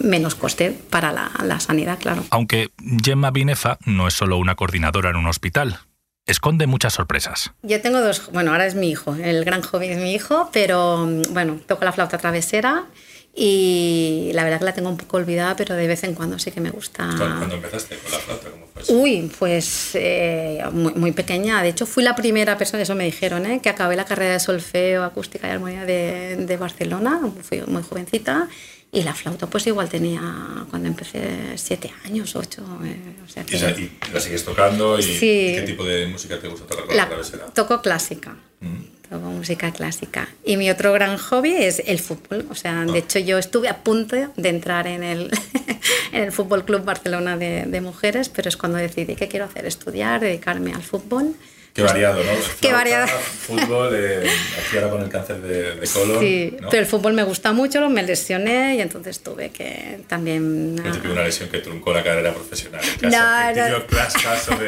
menos 0.00 0.34
coste 0.34 0.76
para 0.88 1.12
la, 1.12 1.32
la 1.44 1.58
sanidad, 1.58 1.98
claro. 1.98 2.24
Aunque 2.30 2.70
Gemma 3.04 3.30
Binefa 3.30 3.78
no 3.84 4.06
es 4.06 4.14
solo 4.14 4.38
una 4.38 4.54
coordinadora 4.54 5.10
en 5.10 5.16
un 5.16 5.26
hospital, 5.26 5.80
esconde 6.26 6.66
muchas 6.66 6.94
sorpresas. 6.94 7.52
Yo 7.62 7.80
tengo 7.80 8.00
dos, 8.00 8.30
bueno, 8.32 8.52
ahora 8.52 8.66
es 8.66 8.74
mi 8.74 8.90
hijo, 8.90 9.14
el 9.14 9.44
gran 9.44 9.62
joven 9.62 9.92
es 9.92 9.98
mi 9.98 10.14
hijo, 10.14 10.50
pero 10.52 11.06
bueno, 11.30 11.60
toco 11.66 11.84
la 11.84 11.92
flauta 11.92 12.18
travesera 12.18 12.86
y 13.34 14.30
la 14.34 14.44
verdad 14.44 14.58
que 14.58 14.64
la 14.66 14.74
tengo 14.74 14.90
un 14.90 14.98
poco 14.98 15.16
olvidada, 15.16 15.56
pero 15.56 15.74
de 15.74 15.86
vez 15.86 16.04
en 16.04 16.14
cuando 16.14 16.38
sí 16.38 16.50
que 16.50 16.60
me 16.60 16.70
gusta. 16.70 17.08
¿Cuándo 17.16 17.54
empezaste 17.54 17.96
con 17.96 18.12
la 18.12 18.18
flauta? 18.18 18.50
¿Cómo 18.50 18.66
fue 18.72 18.82
eso? 18.82 18.92
Uy, 18.94 19.32
pues 19.38 19.90
eh, 19.94 20.62
muy, 20.70 20.92
muy, 20.94 21.12
pequeña. 21.12 21.62
De 21.62 21.70
hecho, 21.70 21.86
fui 21.86 22.04
la 22.04 22.14
primera 22.14 22.58
persona, 22.58 22.82
eso 22.82 22.94
me 22.94 23.04
dijeron, 23.04 23.46
¿eh? 23.46 23.60
que 23.62 23.70
acabé 23.70 23.96
la 23.96 24.04
carrera 24.04 24.34
de 24.34 24.40
solfeo, 24.40 25.02
acústica 25.02 25.48
y 25.48 25.50
armonía 25.50 25.86
de, 25.86 26.36
de 26.36 26.56
Barcelona. 26.58 27.20
Fui 27.42 27.62
muy 27.66 27.82
jovencita. 27.82 28.48
Y 28.94 29.02
la 29.02 29.14
flauta, 29.14 29.46
pues 29.46 29.66
igual 29.66 29.88
tenía, 29.88 30.20
cuando 30.68 30.86
empecé, 30.86 31.56
siete 31.56 31.90
años, 32.04 32.36
ocho. 32.36 32.62
Eh, 32.84 33.16
o 33.24 33.28
sea 33.28 33.44
que... 33.44 33.56
¿Y, 33.56 34.12
la 34.12 34.20
sigues 34.20 34.44
tocando? 34.44 34.98
¿Y 34.98 35.02
sí. 35.02 35.52
qué 35.56 35.64
tipo 35.66 35.82
de 35.84 36.06
música 36.06 36.38
te 36.38 36.46
gusta 36.46 36.66
tocar 36.66 36.84
con 36.84 36.96
la, 36.96 37.08
la? 37.08 37.46
Toco 37.54 37.80
clásica. 37.80 38.36
Mm 38.60 38.92
toco 39.12 39.26
música 39.26 39.70
clásica. 39.72 40.28
Y 40.44 40.56
mi 40.56 40.70
otro 40.70 40.92
gran 40.92 41.18
hobby 41.18 41.52
es 41.52 41.82
el 41.86 41.98
fútbol. 41.98 42.46
O 42.50 42.54
sea, 42.54 42.84
de 42.84 42.98
hecho 42.98 43.18
yo 43.18 43.38
estuve 43.38 43.68
a 43.68 43.82
punto 43.82 44.16
de 44.16 44.48
entrar 44.48 44.86
en 44.86 45.02
el, 45.02 45.30
en 46.12 46.22
el 46.22 46.32
Fútbol 46.32 46.64
Club 46.64 46.84
Barcelona 46.84 47.36
de, 47.36 47.64
de, 47.66 47.80
mujeres, 47.80 48.30
pero 48.30 48.48
es 48.48 48.56
cuando 48.56 48.78
decidí 48.78 49.14
que 49.14 49.28
quiero 49.28 49.44
hacer, 49.44 49.66
estudiar, 49.66 50.20
dedicarme 50.20 50.72
al 50.72 50.82
fútbol. 50.82 51.34
Qué 51.72 51.82
variado, 51.82 52.22
¿no? 52.22 52.32
Flauta, 52.32 52.56
Qué 52.60 52.72
variado. 52.72 53.08
Fútbol, 53.08 53.90
eh, 53.94 54.30
aquí 54.58 54.76
ahora 54.76 54.90
con 54.90 55.02
el 55.02 55.08
cáncer 55.08 55.40
de, 55.40 55.76
de 55.76 55.88
colon. 55.88 56.20
Sí, 56.20 56.56
¿no? 56.60 56.68
pero 56.68 56.82
el 56.82 56.86
fútbol 56.86 57.14
me 57.14 57.22
gusta 57.22 57.52
mucho, 57.52 57.88
me 57.88 58.02
lesioné 58.02 58.76
y 58.76 58.82
entonces 58.82 59.20
tuve 59.22 59.48
que 59.48 60.00
también... 60.06 60.76
No 60.76 60.92
tuve 60.92 61.12
una 61.12 61.24
lesión 61.24 61.48
que 61.48 61.58
truncó 61.58 61.94
la 61.94 62.02
carrera 62.02 62.34
profesional. 62.34 62.82
No, 63.00 63.08
no. 63.08 63.86
caso 63.86 64.56
de, 64.56 64.66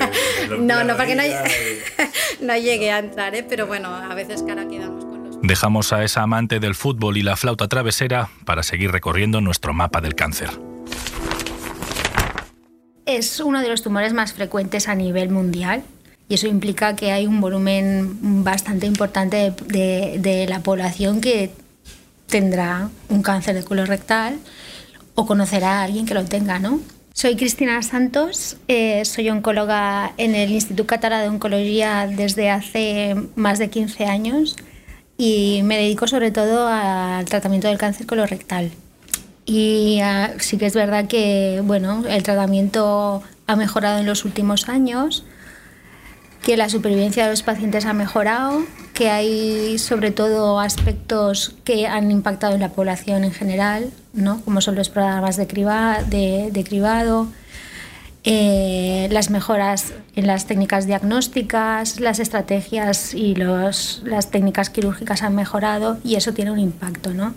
de 0.49 0.59
no, 0.59 0.83
no, 0.85 0.97
porque 0.97 1.15
no, 1.15 1.27
y... 1.27 1.33
no 2.41 2.57
llegué 2.57 2.91
a 2.91 3.01
entrar, 3.01 3.35
¿eh? 3.35 3.45
pero 3.47 3.67
bueno, 3.67 3.95
a 3.95 4.15
veces 4.15 4.43
cara 4.43 4.67
quedamos 4.67 5.05
con 5.05 5.25
los... 5.25 5.43
Dejamos 5.43 5.93
a 5.93 6.05
esa 6.05 6.23
amante 6.23 6.59
del 6.59 6.75
fútbol 6.75 7.19
y 7.19 7.23
la 7.23 7.37
flauta 7.37 7.69
travesera 7.69 8.31
para 8.47 8.63
seguir 8.63 8.91
recorriendo 8.91 9.43
nuestro 9.43 9.75
mapa 9.75 10.01
del 10.01 10.15
cáncer. 10.15 10.49
Es 13.05 13.41
uno 13.41 13.61
de 13.61 13.69
los 13.69 13.83
tumores 13.83 14.15
más 14.15 14.33
frecuentes 14.33 14.89
a 14.89 14.95
nivel 14.95 15.29
mundial 15.29 15.85
y 16.29 16.35
eso 16.35 16.47
implica 16.47 16.97
que 16.97 17.13
hay 17.13 17.27
un 17.27 17.41
volumen 17.41 18.45
bastante 18.45 18.87
importante 18.87 19.37
de, 19.37 19.53
de, 19.67 20.19
de 20.19 20.47
la 20.47 20.61
población 20.61 21.21
que 21.21 21.51
tendrá 22.27 22.91
un 23.09 23.23
cáncer 23.23 23.55
de 23.55 23.65
colon 23.65 23.87
rectal 23.87 24.39
o 25.15 25.27
conocerá 25.27 25.81
a 25.81 25.85
alguien 25.85 26.07
que 26.07 26.15
lo 26.15 26.25
tenga, 26.25 26.59
¿no? 26.59 26.81
Soy 27.13 27.37
Cristina 27.37 27.81
Santos, 27.83 28.57
eh, 28.67 29.05
soy 29.05 29.31
oncóloga 29.31 30.13
en 30.17 30.35
el 30.35 30.51
Instituto 30.51 30.85
Català 30.85 31.21
de 31.21 31.29
Oncología 31.29 32.09
desde 32.09 32.51
hace 32.51 33.15
más 33.37 33.61
de 33.61 33.71
15 33.71 34.07
años 34.07 34.57
y 35.17 35.61
me 35.63 35.77
dedico 35.77 36.09
sobre 36.09 36.33
todo 36.33 36.67
al 36.67 37.25
tratamiento 37.27 37.69
del 37.69 37.79
cáncer 37.79 38.07
colorectal. 38.07 38.73
Y 39.47 40.01
uh, 40.03 40.41
sí 40.41 40.59
que 40.59 40.67
es 40.67 40.75
verdad 40.75 41.07
que 41.07 41.63
bueno, 41.63 42.03
el 42.09 42.25
tratamiento 42.25 43.23
ha 43.47 43.55
mejorado 43.55 44.01
en 44.01 44.07
los 44.07 44.25
últimos 44.25 44.69
años, 44.69 45.25
que 46.45 46.57
la 46.59 46.69
supervivencia 46.69 47.25
de 47.25 47.31
los 47.31 47.43
pacientes 47.43 47.87
ha 47.87 47.95
mejorado, 47.95 48.65
que 48.93 49.11
hay 49.11 49.79
sobre 49.79 50.11
todo 50.11 50.61
aspectos 50.61 51.55
que 51.65 51.87
han 51.87 52.11
impactado 52.11 52.55
en 52.55 52.61
la 52.61 52.69
población 52.69 53.25
en 53.25 53.33
general, 53.33 53.91
¿no? 54.13 54.43
como 54.43 54.61
son 54.61 54.75
los 54.75 54.91
programas 54.91 55.37
de, 55.39 55.47
criba, 55.47 56.03
de, 56.03 56.65
cribado, 56.69 57.29
eh, 58.25 59.09
las 59.11 59.31
mejoras 59.31 59.95
en 60.17 60.27
las 60.27 60.47
técnicas 60.47 60.87
diagnósticas, 60.87 61.99
las 61.99 62.19
estrategias 62.19 63.15
y 63.15 63.35
los, 63.35 64.03
las 64.05 64.31
técnicas 64.31 64.69
quirúrgicas 64.69 65.23
han 65.23 65.35
mejorado 65.35 65.99
y 66.05 66.17
eso 66.17 66.35
tiene 66.35 66.51
un 66.51 66.59
impacto, 66.59 67.15
¿no? 67.15 67.35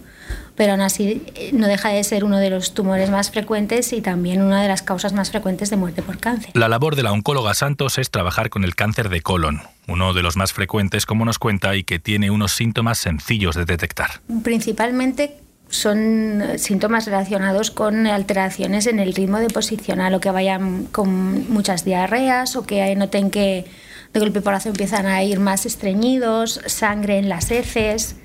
Pero 0.58 0.74
aún 0.74 0.82
así 0.82 1.22
no 1.54 1.68
deja 1.68 1.90
de 1.90 2.04
ser 2.04 2.26
uno 2.26 2.40
de 2.40 2.50
los 2.50 2.74
tumores 2.74 3.10
más 3.10 3.32
frecuentes 3.32 3.94
y 3.94 4.02
también 4.02 4.42
una 4.42 4.62
de 4.62 4.68
las 4.68 4.82
causas 4.82 5.14
más 5.14 5.30
frecuentes 5.30 5.70
de 5.70 5.78
muerte 5.78 6.02
por 6.02 6.18
cáncer. 6.18 6.52
La 6.56 6.68
labor 6.68 6.96
de 6.96 7.04
la 7.04 7.14
oncóloga 7.14 7.54
Santos 7.54 7.98
es 7.98 8.10
trabajar 8.10 8.50
con 8.50 8.64
el 8.64 8.76
cáncer 8.76 9.10
de 9.10 9.22
colon, 9.22 9.62
uno 9.88 10.14
de 10.14 10.24
los 10.24 10.36
más 10.36 10.52
frecuentes, 10.52 11.06
como 11.06 11.24
nos 11.24 11.40
cuenta, 11.40 11.76
y 11.76 11.84
que 11.84 12.00
tiene 12.00 12.32
unos 12.32 12.54
síntomas 12.54 12.98
sencillos 12.98 13.56
de 13.56 13.66
detectar. 13.66 14.20
Principalmente 14.44 15.38
son 15.70 16.44
síntomas 16.58 17.06
relacionados 17.06 17.72
con 17.72 18.08
alteraciones 18.08 18.88
en 18.88 19.00
el 19.00 19.14
ritmo 19.14 19.40
de 19.40 19.50
posicionar 19.50 20.14
o 20.14 20.20
que 20.20 20.32
vayan 20.32 20.86
con 20.86 21.52
muchas 21.52 21.86
diarreas 21.86 22.56
o 22.56 22.66
que 22.66 22.96
noten 22.96 23.30
que 23.30 23.66
de 24.14 24.20
golpe 24.20 24.42
porrazo 24.42 24.70
empiezan 24.70 25.06
a 25.06 25.24
ir 25.24 25.40
más 25.40 25.66
estreñidos, 25.66 26.62
sangre 26.66 27.18
en 27.18 27.30
las 27.30 27.52
heces. 27.52 28.16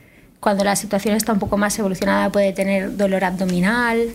Cuando 0.42 0.64
la 0.64 0.74
situación 0.74 1.14
está 1.14 1.32
un 1.32 1.38
poco 1.38 1.56
más 1.56 1.78
evolucionada 1.78 2.28
puede 2.32 2.52
tener 2.52 2.96
dolor 2.96 3.22
abdominal. 3.22 4.08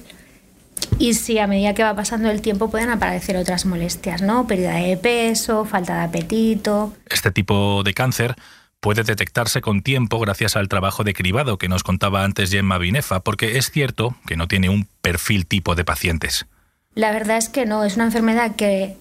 Y 1.00 1.13
si 1.13 1.39
a 1.39 1.48
medida 1.48 1.74
que 1.74 1.84
va 1.84 1.96
pasando 1.96 2.29
el 2.29 2.41
tiempo 2.41 2.69
pueden 2.69 2.89
aparecer 2.89 3.38
otras 3.38 3.65
molestias, 3.65 4.22
¿no? 4.22 4.46
Pérdida 4.46 4.74
de 4.74 4.98
peso, 4.98 5.63
falta 5.63 6.00
de 6.00 6.03
apetito. 6.03 6.93
Este 7.10 7.31
tipo 7.31 7.81
de 7.81 7.93
cáncer 7.93 8.36
puede 8.81 9.03
detectarse 9.03 9.62
con 9.62 9.81
tiempo 9.84 10.19
gracias 10.19 10.57
al 10.57 10.67
trabajo 10.67 11.05
de 11.05 11.13
cribado 11.13 11.57
que 11.57 11.69
nos 11.69 11.84
contaba 11.84 12.25
antes 12.25 12.51
Gemma 12.51 12.77
Binefa, 12.77 13.22
porque 13.22 13.57
es 13.57 13.72
cierto 13.72 14.17
que 14.27 14.36
no 14.36 14.50
tiene 14.50 14.67
un 14.67 14.86
perfil 15.01 15.46
tipo 15.46 15.75
de 15.75 15.86
pacientes. 15.86 16.46
La 16.93 17.13
verdad 17.13 17.38
es 17.38 17.48
que 17.48 17.65
no, 17.65 17.86
es 17.86 17.96
una 17.96 18.03
enfermedad 18.03 18.57
que 18.57 18.98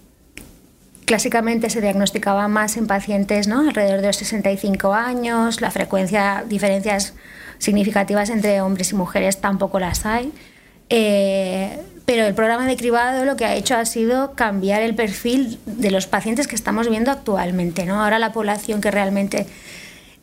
clásicamente 1.06 1.70
se 1.70 1.80
diagnosticaba 1.80 2.48
más 2.48 2.76
en 2.76 2.86
pacientes 2.86 3.48
¿no? 3.48 3.60
alrededor 3.60 4.00
de 4.00 4.08
los 4.08 4.16
65 4.16 4.92
años, 4.92 5.60
la 5.60 5.70
frecuencia, 5.70 6.44
diferencias 6.46 7.14
significativas 7.58 8.28
entre 8.28 8.60
hombres 8.60 8.92
y 8.92 8.96
mujeres 8.96 9.40
tampoco 9.40 9.78
las 9.78 10.04
hay. 10.04 10.32
Eh, 10.90 11.80
pero 12.04 12.24
el 12.24 12.34
programa 12.34 12.66
de 12.66 12.76
cribado 12.76 13.24
lo 13.24 13.36
que 13.36 13.44
ha 13.44 13.54
hecho 13.54 13.76
ha 13.76 13.84
sido 13.84 14.34
cambiar 14.34 14.82
el 14.82 14.94
perfil 14.94 15.58
de 15.66 15.90
los 15.90 16.06
pacientes 16.06 16.46
que 16.46 16.54
estamos 16.54 16.88
viendo 16.88 17.10
actualmente. 17.10 17.86
¿no? 17.86 18.02
Ahora 18.02 18.18
la 18.18 18.32
población 18.32 18.80
que 18.80 18.90
realmente 18.90 19.46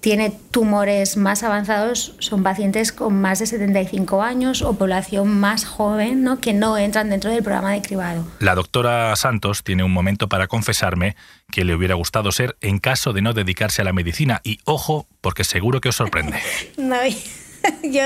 tiene 0.03 0.33
tumores 0.51 1.15
más 1.15 1.43
avanzados 1.43 2.13
son 2.19 2.43
pacientes 2.43 2.91
con 2.91 3.21
más 3.21 3.39
de 3.39 3.45
75 3.45 4.21
años 4.21 4.61
o 4.61 4.73
población 4.77 5.29
más 5.29 5.63
joven 5.63 6.23
¿no? 6.25 6.41
que 6.41 6.51
no 6.51 6.77
entran 6.77 7.09
dentro 7.09 7.31
del 7.31 7.41
programa 7.41 7.71
de 7.71 7.81
cribado. 7.81 8.27
La 8.39 8.53
doctora 8.53 9.15
Santos 9.15 9.63
tiene 9.63 9.81
un 9.81 9.93
momento 9.93 10.27
para 10.27 10.47
confesarme 10.47 11.15
que 11.49 11.63
le 11.63 11.73
hubiera 11.73 11.95
gustado 11.95 12.33
ser 12.33 12.57
en 12.59 12.79
caso 12.79 13.13
de 13.13 13.21
no 13.21 13.31
dedicarse 13.31 13.81
a 13.81 13.85
la 13.85 13.93
medicina. 13.93 14.41
Y 14.43 14.59
ojo, 14.65 15.07
porque 15.21 15.45
seguro 15.45 15.79
que 15.79 15.87
os 15.87 15.95
sorprende. 15.95 16.37
no, 16.77 16.97
yo 17.83 18.03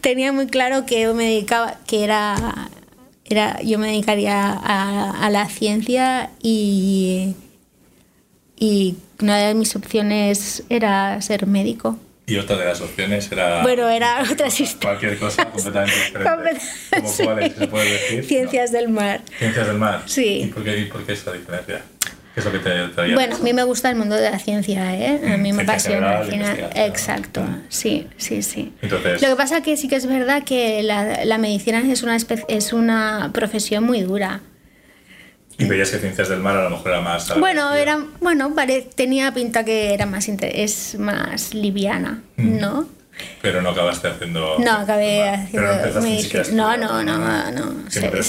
tenía 0.00 0.30
muy 0.30 0.46
claro 0.46 0.86
que 0.86 1.00
yo 1.00 1.12
me 1.12 1.24
dedicaba, 1.24 1.74
que 1.88 2.04
era, 2.04 2.70
era 3.24 3.60
yo 3.62 3.80
me 3.80 3.88
dedicaría 3.88 4.52
a, 4.52 5.26
a 5.26 5.28
la 5.28 5.48
ciencia 5.48 6.30
y 6.40 7.34
y 8.62 8.94
una 9.22 9.38
de 9.38 9.54
mis 9.54 9.74
opciones 9.76 10.64
era 10.68 11.20
ser 11.22 11.46
médico. 11.46 11.98
Y 12.26 12.36
otra 12.36 12.56
de 12.56 12.64
las 12.64 12.80
opciones 12.80 13.30
era. 13.32 13.62
Bueno, 13.62 13.88
era 13.88 14.22
otra 14.30 14.48
Cualquier 14.80 15.18
cosa 15.18 15.44
completamente 15.46 15.94
diferente. 15.94 16.60
¿Cómo 16.96 17.14
cuáles 17.24 17.52
se 17.54 17.66
puede 17.66 17.90
decir? 17.90 18.24
Ciencias 18.24 18.72
del 18.72 18.88
mar. 18.88 19.20
Ciencias 19.38 19.66
del 19.66 19.78
mar. 19.78 20.02
Sí. 20.06 20.42
¿Y 20.44 20.46
por 20.46 20.62
qué, 20.62 20.78
y 20.78 20.84
por 20.86 21.04
qué 21.04 21.12
esa 21.12 21.32
diferencia? 21.32 21.82
¿Qué 22.34 22.40
es 22.40 22.46
lo 22.46 22.52
que 22.52 22.60
te 22.60 22.88
traía? 22.88 23.14
Bueno, 23.14 23.36
a 23.36 23.38
mí 23.40 23.52
me 23.52 23.64
gusta 23.64 23.90
el 23.90 23.96
mundo 23.96 24.14
de 24.14 24.30
la 24.30 24.38
ciencia, 24.38 24.96
¿eh? 24.96 25.34
A 25.34 25.36
mí 25.36 25.52
me 25.52 25.64
apasiona 25.64 26.20
la 26.20 26.24
ciencia. 26.24 26.70
Exacto, 26.74 27.44
sí, 27.68 28.06
sí, 28.16 28.42
sí. 28.42 28.72
Entonces... 28.80 29.20
Lo 29.20 29.28
que 29.28 29.36
pasa 29.36 29.62
que 29.62 29.76
sí 29.76 29.88
que 29.88 29.96
es 29.96 30.06
verdad 30.06 30.42
que 30.44 30.82
la, 30.82 31.24
la 31.26 31.38
medicina 31.38 31.80
es 31.80 32.02
una, 32.02 32.16
es 32.48 32.72
una 32.72 33.30
profesión 33.34 33.84
muy 33.84 34.00
dura. 34.00 34.40
Y 35.58 35.64
veías 35.66 35.90
que 35.90 35.98
Ciencias 35.98 36.28
del 36.28 36.40
Mar 36.40 36.56
a 36.56 36.64
lo 36.64 36.70
mejor 36.70 36.88
era 36.88 37.00
más... 37.00 37.38
Bueno, 37.38 37.72
era, 37.74 38.04
bueno 38.20 38.50
vale, 38.50 38.88
tenía 38.94 39.32
pinta 39.32 39.64
que 39.64 39.94
era 39.94 40.06
más, 40.06 40.28
es 40.28 40.98
más 40.98 41.54
liviana, 41.54 42.22
mm. 42.36 42.58
¿no? 42.58 42.88
Pero 43.40 43.62
no 43.62 43.70
acabaste 43.70 44.08
haciendo... 44.08 44.58
No, 44.58 44.72
acabé 44.72 45.28
haciendo 45.28 46.00
medicina. 46.00 46.42
No, 46.52 46.76
no, 46.76 47.04
no, 47.04 47.18
no. 47.18 47.50
no, 47.50 47.84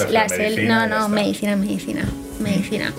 la, 0.10 0.28
medicina, 0.28 0.88
no, 0.88 1.00
no, 1.00 1.10
medicina, 1.10 1.56
medicina, 1.56 2.08
medicina. 2.40 2.94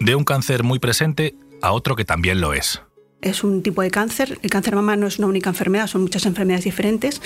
De 0.00 0.14
un 0.14 0.24
cáncer 0.24 0.62
muy 0.62 0.78
presente 0.78 1.34
a 1.62 1.72
otro 1.72 1.96
que 1.96 2.04
también 2.04 2.40
lo 2.40 2.52
es 2.52 2.80
es 3.28 3.44
un 3.44 3.62
tipo 3.62 3.82
de 3.82 3.90
cáncer. 3.90 4.38
El 4.42 4.50
cáncer 4.50 4.74
mama 4.74 4.96
no 4.96 5.06
es 5.06 5.18
una 5.18 5.28
única 5.28 5.50
enfermedad, 5.50 5.86
son 5.86 6.02
muchas 6.02 6.26
enfermedades 6.26 6.64
diferentes 6.64 7.20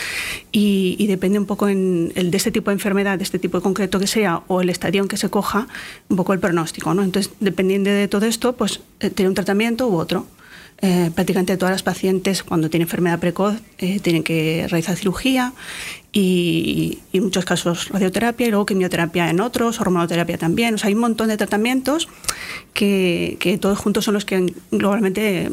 y, 0.53 1.07
depende 1.07 1.39
un 1.39 1.47
poco 1.47 1.69
en 1.69 2.13
el, 2.15 2.31
de 2.31 2.37
este 2.37 2.53
tipo 2.53 2.71
de 2.71 2.75
enfermedad, 2.75 3.19
de 3.19 3.25
este 3.25 3.39
tipo 3.39 3.61
concreto 3.61 3.99
que 3.99 4.07
sea 4.07 4.43
o 4.47 4.61
el 4.61 4.71
estadio 4.71 5.03
en 5.03 5.09
que 5.09 5.17
se 5.17 5.29
coja, 5.29 5.67
un 6.09 6.17
poco 6.17 6.33
el 6.33 6.39
pronóstico. 6.39 6.95
¿no? 6.95 7.03
Entonces, 7.03 7.33
dependiendo 7.41 7.91
de 7.91 8.09
todo 8.09 8.27
esto, 8.27 8.55
pues 8.55 8.81
eh, 9.01 9.11
tiene 9.11 9.29
un 9.29 9.35
tratamiento 9.35 9.89
u 9.89 9.97
otro. 9.97 10.27
Eh, 10.83 11.11
prácticamente 11.15 11.59
todas 11.59 11.73
las 11.73 11.83
pacientes 11.83 12.43
cuando 12.43 12.71
tienen 12.71 12.87
enfermedad 12.87 13.19
precoz 13.19 13.61
eh, 13.77 14.01
tienen 14.01 14.23
que 14.23 14.67
realizar 14.71 14.97
cirugía 14.97 15.53
y, 16.13 16.99
en 17.13 17.25
muchos 17.25 17.45
casos 17.45 17.89
radioterapia 17.89 18.47
y 18.47 18.51
luego 18.51 18.67
quimioterapia 18.67 19.31
en 19.31 19.41
otros, 19.41 19.81
hormonoterapia 19.81 20.39
también. 20.39 20.75
O 20.75 20.79
sea, 20.79 20.89
hay 20.89 20.95
un 20.95 21.01
montón 21.01 21.29
de 21.29 21.37
tratamientos 21.37 22.09
que, 22.75 23.37
que 23.41 23.59
todos 23.59 23.79
juntos 23.79 24.05
son 24.05 24.15
los 24.15 24.25
que 24.25 24.53
globalmente 24.71 25.51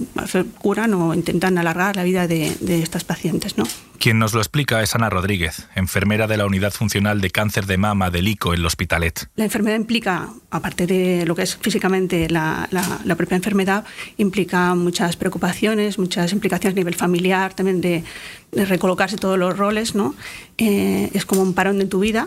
curan 0.60 0.94
o 0.94 1.14
intentan 1.14 1.58
alargar 1.58 1.96
la 1.96 2.04
vida 2.04 2.28
de, 2.28 2.56
de 2.60 2.82
estas 2.82 3.04
pacientes. 3.04 3.58
¿no? 3.58 3.66
Quien 4.00 4.20
nos 4.20 4.34
lo 4.34 4.40
explica 4.40 4.84
es 4.84 4.94
Ana 4.94 5.10
Rodríguez, 5.10 5.68
enfermera 5.76 6.28
de 6.28 6.38
la 6.38 6.46
Unidad 6.46 6.72
Funcional 6.72 7.20
de 7.20 7.32
Cáncer 7.32 7.66
de 7.66 7.78
Mama 7.78 8.12
del 8.12 8.28
ICO 8.28 8.54
en 8.54 8.60
el 8.60 8.66
Hospitalet. 8.66 9.28
La 9.36 9.46
enfermedad 9.46 9.76
implica, 9.76 10.30
aparte 10.52 10.86
de 10.86 11.26
lo 11.26 11.36
que 11.36 11.42
es 11.42 11.58
físicamente 11.58 12.30
la, 12.30 12.68
la, 12.72 13.16
propia 13.16 13.36
enfermedad, 13.36 13.86
implica 14.18 14.76
muchas 14.76 15.16
preocupaciones, 15.16 15.98
muchas 15.98 16.32
implicaciones 16.32 16.76
a 16.76 16.80
nivel 16.80 16.94
familiar, 16.94 17.54
también 17.54 17.82
de, 17.82 18.04
recolocarse 18.52 19.18
todos 19.18 19.38
los 19.38 19.58
roles. 19.58 19.96
¿no? 19.96 20.16
Eh, 20.58 21.10
es 21.14 21.26
como 21.26 21.42
un 21.42 21.54
parón 21.54 21.78
de 21.80 21.86
tu 21.86 22.00
vida, 22.00 22.26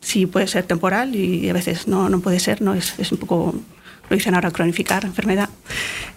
sí 0.00 0.26
puede 0.26 0.46
ser 0.46 0.64
temporal 0.64 1.14
y 1.14 1.48
a 1.48 1.52
veces 1.52 1.88
no, 1.88 2.08
no 2.08 2.20
puede 2.20 2.40
ser, 2.40 2.62
¿no? 2.62 2.74
Es, 2.74 2.98
es 2.98 3.12
un 3.12 3.18
poco, 3.18 3.54
lo 4.08 4.16
dicen 4.16 4.34
ahora, 4.34 4.50
cronificar 4.50 5.04
enfermedad. 5.04 5.50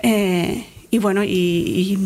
Eh, 0.01 0.65
y 0.89 0.99
bueno, 0.99 1.23
y 1.23 1.97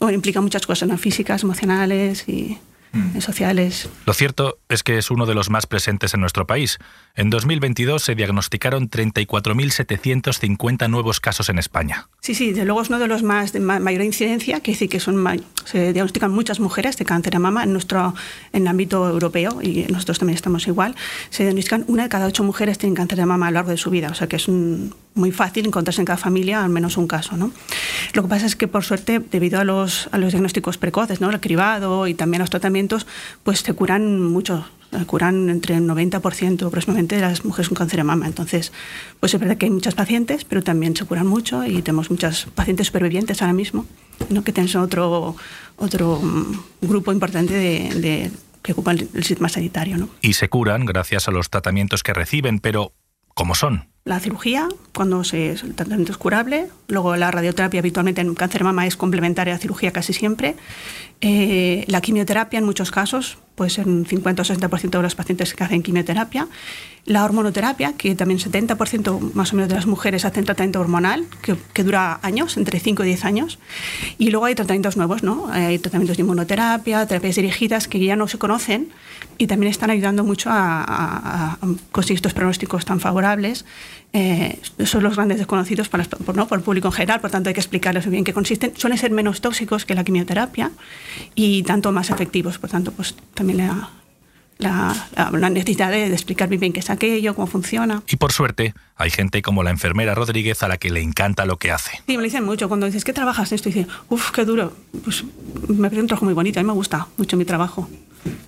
implica 0.00 0.40
muchas 0.40 0.66
cosas, 0.66 0.88
¿no? 0.88 0.98
físicas, 0.98 1.42
emocionales 1.42 2.28
y 2.28 2.58
mm. 2.92 3.20
sociales. 3.20 3.88
Lo 4.06 4.14
cierto 4.14 4.58
es 4.68 4.82
que 4.82 4.98
es 4.98 5.10
uno 5.10 5.26
de 5.26 5.34
los 5.34 5.50
más 5.50 5.66
presentes 5.66 6.14
en 6.14 6.20
nuestro 6.20 6.46
país. 6.46 6.78
En 7.14 7.30
2022 7.30 8.02
se 8.02 8.14
diagnosticaron 8.14 8.88
34.750 8.88 10.88
nuevos 10.88 11.20
casos 11.20 11.48
en 11.48 11.58
España. 11.58 12.08
Sí, 12.20 12.34
sí, 12.34 12.52
de 12.52 12.64
luego 12.64 12.82
es 12.82 12.88
uno 12.88 12.98
de 12.98 13.08
los 13.08 13.22
más 13.22 13.52
de 13.52 13.60
mayor 13.60 14.02
incidencia, 14.02 14.60
que 14.60 14.72
decir 14.72 14.88
que 14.88 15.00
son, 15.00 15.44
se 15.64 15.92
diagnostican 15.92 16.30
muchas 16.30 16.60
mujeres 16.60 16.96
de 16.96 17.04
cáncer 17.04 17.34
de 17.34 17.38
mama 17.38 17.64
en 17.64 17.72
nuestro 17.72 18.14
en 18.52 18.62
el 18.62 18.68
ámbito 18.68 19.08
europeo, 19.08 19.60
y 19.62 19.86
nosotros 19.90 20.18
también 20.18 20.36
estamos 20.36 20.66
igual, 20.66 20.94
se 21.30 21.44
diagnostican 21.44 21.84
una 21.88 22.04
de 22.04 22.08
cada 22.08 22.26
ocho 22.26 22.44
mujeres 22.44 22.78
tienen 22.78 22.94
cáncer 22.94 23.18
de 23.18 23.26
mama 23.26 23.48
a 23.48 23.50
lo 23.50 23.56
largo 23.56 23.70
de 23.70 23.76
su 23.76 23.90
vida, 23.90 24.08
o 24.10 24.14
sea 24.14 24.26
que 24.26 24.36
es 24.36 24.48
muy 25.14 25.32
fácil 25.32 25.66
encontrarse 25.66 26.00
en 26.00 26.06
cada 26.06 26.16
familia 26.16 26.64
al 26.64 26.70
menos 26.70 26.96
un 26.96 27.06
caso. 27.06 27.36
¿no? 27.36 27.52
Lo 28.14 28.22
que 28.22 28.28
pasa 28.28 28.46
es 28.46 28.56
que, 28.56 28.68
por 28.68 28.84
suerte, 28.84 29.20
debido 29.20 29.60
a 29.60 29.64
los, 29.64 30.08
a 30.12 30.18
los 30.18 30.32
diagnósticos 30.32 30.78
precoces, 30.78 31.20
¿no? 31.20 31.30
el 31.30 31.40
cribado 31.40 32.06
y 32.06 32.14
también 32.14 32.40
los 32.40 32.50
tratamientos, 32.50 33.06
pues 33.42 33.60
se 33.60 33.74
curan 33.74 34.20
mucho 34.20 34.64
curan 35.06 35.48
entre 35.48 35.76
el 35.76 35.88
90% 35.88 36.66
aproximadamente 36.66 37.16
de 37.16 37.22
las 37.22 37.44
mujeres 37.44 37.68
con 37.68 37.76
cáncer 37.76 37.98
de 37.98 38.04
mama. 38.04 38.26
Entonces, 38.26 38.72
pues 39.20 39.32
es 39.32 39.40
verdad 39.40 39.56
que 39.56 39.66
hay 39.66 39.70
muchas 39.70 39.94
pacientes, 39.94 40.44
pero 40.44 40.62
también 40.62 40.94
se 40.94 41.04
curan 41.04 41.26
mucho 41.26 41.64
y 41.64 41.80
tenemos 41.82 42.10
muchas 42.10 42.46
pacientes 42.54 42.88
supervivientes 42.88 43.40
ahora 43.40 43.54
mismo, 43.54 43.86
¿no? 44.28 44.44
que 44.44 44.52
tenemos 44.52 44.76
otro, 44.76 45.36
otro 45.76 46.20
mm, 46.20 46.86
grupo 46.86 47.12
importante 47.12 47.54
de, 47.54 48.30
que 48.62 48.72
ocupa 48.72 48.92
el, 48.92 49.08
el 49.14 49.24
sistema 49.24 49.48
sanitario. 49.48 49.96
¿no? 49.96 50.08
Y 50.20 50.34
se 50.34 50.48
curan 50.48 50.84
gracias 50.84 51.26
a 51.26 51.30
los 51.30 51.48
tratamientos 51.48 52.02
que 52.02 52.12
reciben, 52.12 52.58
pero 52.58 52.92
¿cómo 53.34 53.54
son? 53.54 53.91
La 54.04 54.18
cirugía, 54.18 54.68
cuando 54.92 55.22
se, 55.22 55.52
el 55.52 55.74
tratamiento 55.74 56.10
es 56.10 56.18
curable, 56.18 56.66
luego 56.88 57.14
la 57.16 57.30
radioterapia 57.30 57.78
habitualmente 57.78 58.20
en 58.20 58.34
cáncer 58.34 58.60
de 58.60 58.64
mama 58.64 58.84
es 58.84 58.96
complementaria 58.96 59.54
a 59.54 59.56
la 59.56 59.60
cirugía 59.60 59.92
casi 59.92 60.12
siempre, 60.12 60.56
eh, 61.20 61.84
la 61.86 62.00
quimioterapia 62.00 62.58
en 62.58 62.64
muchos 62.64 62.90
casos, 62.90 63.38
puede 63.54 63.70
ser 63.70 63.86
un 63.86 64.06
50 64.06 64.42
o 64.42 64.44
60% 64.44 64.90
de 64.90 65.02
los 65.02 65.14
pacientes 65.14 65.54
que 65.54 65.64
hacen 65.64 65.82
quimioterapia, 65.82 66.48
la 67.04 67.24
hormonoterapia, 67.24 67.94
que 67.94 68.14
también 68.14 68.38
70% 68.38 69.32
más 69.34 69.52
o 69.52 69.56
menos 69.56 69.68
de 69.68 69.74
las 69.74 69.86
mujeres 69.86 70.24
hacen 70.24 70.44
tratamiento 70.44 70.80
hormonal, 70.80 71.26
que, 71.42 71.56
que, 71.72 71.82
dura 71.82 72.20
años, 72.22 72.56
entre 72.56 72.78
5 72.78 73.02
y 73.04 73.06
10 73.08 73.24
años, 73.24 73.58
y 74.18 74.30
luego 74.30 74.46
hay 74.46 74.54
tratamientos 74.54 74.96
nuevos, 74.96 75.22
¿no? 75.22 75.48
Hay 75.50 75.78
tratamientos 75.78 76.16
de 76.16 76.22
inmunoterapia, 76.22 77.06
terapias 77.06 77.36
dirigidas 77.36 77.88
que 77.88 77.98
ya 77.98 78.16
no 78.16 78.28
se 78.28 78.38
conocen 78.38 78.90
y 79.38 79.46
también 79.46 79.70
están 79.70 79.90
ayudando 79.90 80.24
mucho 80.24 80.50
a, 80.52 81.58
conseguir 81.90 82.16
estos 82.16 82.34
pronósticos 82.34 82.84
tan 82.84 83.00
favorables. 83.00 83.64
Eh, 84.14 84.58
son 84.84 85.02
los 85.02 85.16
grandes 85.16 85.38
desconocidos 85.38 85.88
para, 85.88 86.04
por, 86.04 86.36
¿no? 86.36 86.46
por 86.46 86.58
el 86.58 86.64
público 86.64 86.88
en 86.88 86.92
general, 86.92 87.20
por 87.20 87.30
tanto 87.30 87.48
hay 87.48 87.54
que 87.54 87.60
explicarles 87.60 88.08
bien 88.08 88.24
qué 88.24 88.32
consisten. 88.32 88.72
Suelen 88.76 88.98
ser 88.98 89.10
menos 89.10 89.40
tóxicos 89.40 89.84
que 89.86 89.94
la 89.94 90.04
quimioterapia 90.04 90.70
y 91.34 91.62
tanto 91.62 91.92
más 91.92 92.10
efectivos, 92.10 92.58
por 92.58 92.70
tanto, 92.70 92.92
pues 92.92 93.14
también 93.34 93.51
la, 93.54 93.90
la, 94.62 94.94
la, 95.32 95.50
necesidad 95.50 95.90
de, 95.90 96.06
explicar 96.06 96.48
bien 96.48 96.72
qué 96.72 96.80
es 96.80 96.90
aquello, 96.90 97.34
cómo 97.34 97.46
funciona. 97.46 98.02
Y 98.08 98.16
por 98.16 98.32
suerte, 98.32 98.74
hay 98.96 99.10
gente 99.10 99.42
como 99.42 99.62
la 99.62 99.70
enfermera 99.70 100.14
Rodríguez 100.14 100.62
a 100.62 100.68
la 100.68 100.76
que 100.76 100.90
le 100.90 101.00
encanta 101.00 101.44
lo 101.44 101.58
que 101.58 101.70
hace. 101.70 101.92
Sí, 102.06 102.12
me 102.12 102.16
lo 102.16 102.22
dicen 102.22 102.44
mucho. 102.44 102.68
Cuando 102.68 102.86
dices, 102.86 103.04
¿qué 103.04 103.12
trabajas 103.12 103.50
en 103.52 103.56
esto? 103.56 103.68
Y 103.68 103.72
dicen, 103.72 103.88
uff, 104.08 104.30
qué 104.30 104.44
duro. 104.44 104.72
Pues 105.04 105.24
me 105.68 105.88
parece 105.88 106.00
un 106.00 106.06
trabajo 106.06 106.24
muy 106.24 106.34
bonito. 106.34 106.60
A 106.60 106.62
mí 106.62 106.66
me 106.66 106.74
gusta 106.74 107.08
mucho 107.16 107.36
mi 107.36 107.44
trabajo. 107.44 107.88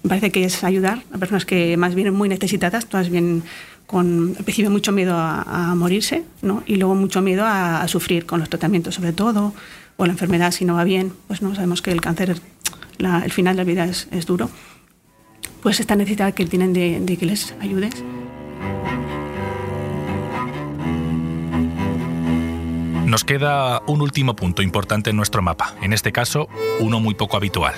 Me 0.02 0.08
parece 0.08 0.30
que 0.30 0.44
es 0.44 0.62
ayudar 0.62 1.02
a 1.12 1.18
personas 1.18 1.44
que 1.44 1.76
más 1.76 1.94
vienen 1.94 2.14
muy 2.14 2.28
necesitadas, 2.28 2.86
todas 2.86 3.10
bien 3.10 3.42
con, 3.86 4.36
reciben 4.46 4.70
mucho 4.70 4.92
miedo 4.92 5.16
a, 5.16 5.74
morirse, 5.74 6.24
¿no? 6.42 6.62
Y 6.66 6.76
luego 6.76 6.94
mucho 6.94 7.20
miedo 7.22 7.44
a, 7.44 7.86
sufrir 7.88 8.24
con 8.24 8.40
los 8.40 8.48
tratamientos, 8.48 8.94
sobre 8.94 9.12
todo, 9.12 9.52
o 9.96 10.06
la 10.06 10.12
enfermedad 10.12 10.52
si 10.52 10.64
no 10.64 10.74
va 10.74 10.84
bien. 10.84 11.12
Pues 11.26 11.42
no 11.42 11.54
sabemos 11.54 11.82
que 11.82 11.90
el 11.90 12.00
cáncer, 12.00 12.36
el 12.98 13.32
final 13.32 13.56
de 13.56 13.62
la 13.62 13.64
vida 13.64 13.84
es, 13.84 14.08
es 14.10 14.26
duro. 14.26 14.48
Pues 15.64 15.80
esta 15.80 15.96
necesidad 15.96 16.34
que 16.34 16.44
tienen 16.44 16.74
de, 16.74 17.16
que 17.18 17.24
les 17.24 17.54
ayudes. 17.58 17.94
Nos 23.06 23.24
queda 23.24 23.80
un 23.86 24.02
último 24.02 24.36
punto 24.36 24.60
importante 24.60 25.08
en 25.08 25.16
nuestro 25.16 25.40
mapa, 25.40 25.74
en 25.80 25.94
este 25.94 26.12
caso 26.12 26.48
uno 26.80 27.00
muy 27.00 27.14
poco 27.14 27.38
habitual, 27.38 27.74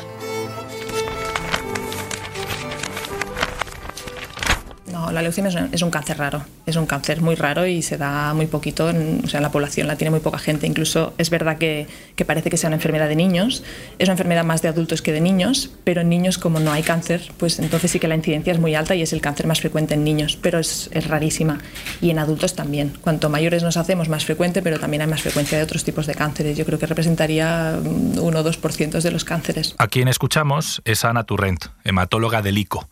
La 5.11 5.23
leucemia 5.23 5.69
es 5.73 5.83
un, 5.83 5.91
cáncer 5.91 6.19
raro. 6.19 6.45
Es 6.67 6.77
un 6.77 6.87
cáncer 6.87 7.21
muy 7.21 7.35
raro 7.35 7.67
y 7.67 7.83
se 7.83 7.97
da 7.97 8.35
muy 8.35 8.47
poquito, 8.47 8.91
en, 8.91 9.23
la 9.33 9.51
población 9.51 9.87
la 9.87 9.97
tiene 9.97 10.11
muy 10.11 10.21
poca 10.21 10.39
gente. 10.39 10.67
Incluso 10.67 11.15
es 11.19 11.31
verdad 11.31 11.59
que, 11.59 11.87
parece 12.27 12.51
que 12.51 12.57
sea 12.57 12.69
una 12.69 12.77
enfermedad 12.77 13.09
de 13.09 13.17
niños. 13.17 13.63
Es 13.99 14.09
una 14.09 14.13
enfermedad 14.15 14.45
más 14.45 14.63
de 14.63 14.69
adultos 14.69 15.03
que 15.03 15.13
de 15.13 15.21
niños, 15.21 15.71
pero 15.85 16.01
en 16.01 16.09
niños 16.09 16.39
como 16.39 16.61
no 16.61 16.73
hay 16.73 16.83
cáncer, 16.83 17.23
pues 17.37 17.59
entonces 17.59 17.91
sí 17.91 17.99
que 17.99 18.09
la 18.09 18.17
incidencia 18.17 18.53
es 18.53 18.59
muy 18.59 18.75
alta 18.75 18.95
y 18.95 19.03
es 19.03 19.13
el 19.13 19.21
cáncer 19.21 19.47
más 19.47 19.61
frecuente 19.61 19.95
en 19.95 20.05
niños, 20.05 20.39
pero 20.41 20.59
es, 20.59 20.91
es 20.93 21.07
rarísima. 21.07 21.59
Y 22.01 22.11
en 22.11 22.19
adultos 22.19 22.55
también. 22.55 22.93
Cuanto 23.01 23.29
mayores 23.29 23.63
nos 23.63 23.77
hacemos, 23.77 24.09
más 24.09 24.25
frecuente, 24.25 24.63
pero 24.63 24.79
también 24.79 25.03
hay 25.03 25.09
más 25.09 25.23
frecuencia 25.23 25.59
de 25.59 25.65
otros 25.65 25.85
tipos 25.85 26.07
de 26.07 26.15
cánceres. 26.15 26.57
Yo 26.57 26.65
creo 26.65 26.79
que 26.79 26.87
representaría 26.87 27.79
mm, 27.83 28.19
1 28.19 28.41
o 28.41 28.45
2% 28.45 29.01
de 29.01 29.11
los 29.11 29.25
cánceres. 29.25 29.75
A 29.79 29.89
quien 29.89 30.09
escuchamos 30.09 30.83
es 30.85 31.05
Ana 31.05 31.25
Turrent, 31.25 31.67
hematóloga 31.85 32.43
del 32.43 32.59
ICO, 32.59 32.89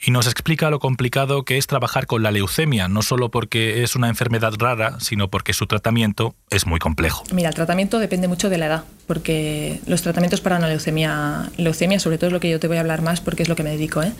y 0.00 0.10
nos 0.10 0.26
explica 0.26 0.70
lo 0.70 0.78
complicado 0.78 1.44
que 1.44 1.58
es 1.58 1.66
trabajar 1.66 2.06
con 2.06 2.22
la 2.22 2.30
leucemia, 2.30 2.88
no 2.88 3.02
solo 3.02 3.30
porque 3.30 3.82
es 3.82 3.96
una 3.96 4.08
enfermedad 4.08 4.52
rara, 4.58 4.98
sino 5.00 5.28
porque 5.28 5.52
su 5.52 5.66
tratamiento 5.66 6.34
es 6.50 6.66
muy 6.66 6.78
complejo. 6.78 7.24
Mira, 7.32 7.48
el 7.48 7.54
tratamiento 7.54 7.98
depende 7.98 8.28
mucho 8.28 8.48
de 8.48 8.58
la 8.58 8.66
edad, 8.66 8.84
porque 9.06 9.80
los 9.86 10.02
tratamientos 10.02 10.40
para 10.40 10.56
una 10.56 10.68
leucemia, 10.68 11.50
leucemia 11.56 11.98
sobre 11.98 12.18
todo 12.18 12.28
es 12.28 12.32
lo 12.32 12.40
que 12.40 12.50
yo 12.50 12.60
te 12.60 12.68
voy 12.68 12.76
a 12.76 12.80
hablar 12.80 13.02
más 13.02 13.20
porque 13.20 13.42
es 13.42 13.48
lo 13.48 13.56
que 13.56 13.64
me 13.64 13.70
dedico, 13.70 14.02
¿eh? 14.02 14.12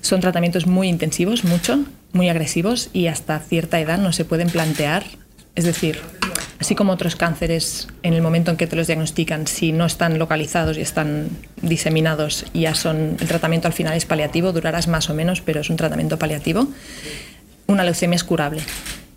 son 0.00 0.20
tratamientos 0.20 0.66
muy 0.66 0.88
intensivos, 0.88 1.44
mucho, 1.44 1.84
muy 2.12 2.28
agresivos 2.28 2.90
y 2.92 3.08
hasta 3.08 3.38
cierta 3.40 3.80
edad 3.80 3.98
no 3.98 4.12
se 4.12 4.24
pueden 4.24 4.50
plantear, 4.50 5.04
es 5.58 5.64
decir, 5.64 5.98
así 6.60 6.76
como 6.76 6.92
otros 6.92 7.16
cánceres 7.16 7.88
en 8.04 8.14
el 8.14 8.22
momento 8.22 8.52
en 8.52 8.56
que 8.56 8.68
te 8.68 8.76
los 8.76 8.86
diagnostican, 8.86 9.48
si 9.48 9.72
no 9.72 9.86
están 9.86 10.16
localizados 10.16 10.78
y 10.78 10.82
están 10.82 11.30
diseminados, 11.62 12.46
ya 12.54 12.76
son 12.76 13.16
el 13.18 13.26
tratamiento 13.26 13.66
al 13.66 13.74
final 13.74 13.94
es 13.94 14.06
paliativo, 14.06 14.52
durarás 14.52 14.86
más 14.86 15.10
o 15.10 15.14
menos, 15.14 15.40
pero 15.40 15.60
es 15.60 15.68
un 15.68 15.76
tratamiento 15.76 16.16
paliativo. 16.16 16.68
Una 17.66 17.82
leucemia 17.82 18.14
es 18.14 18.22
curable, 18.22 18.62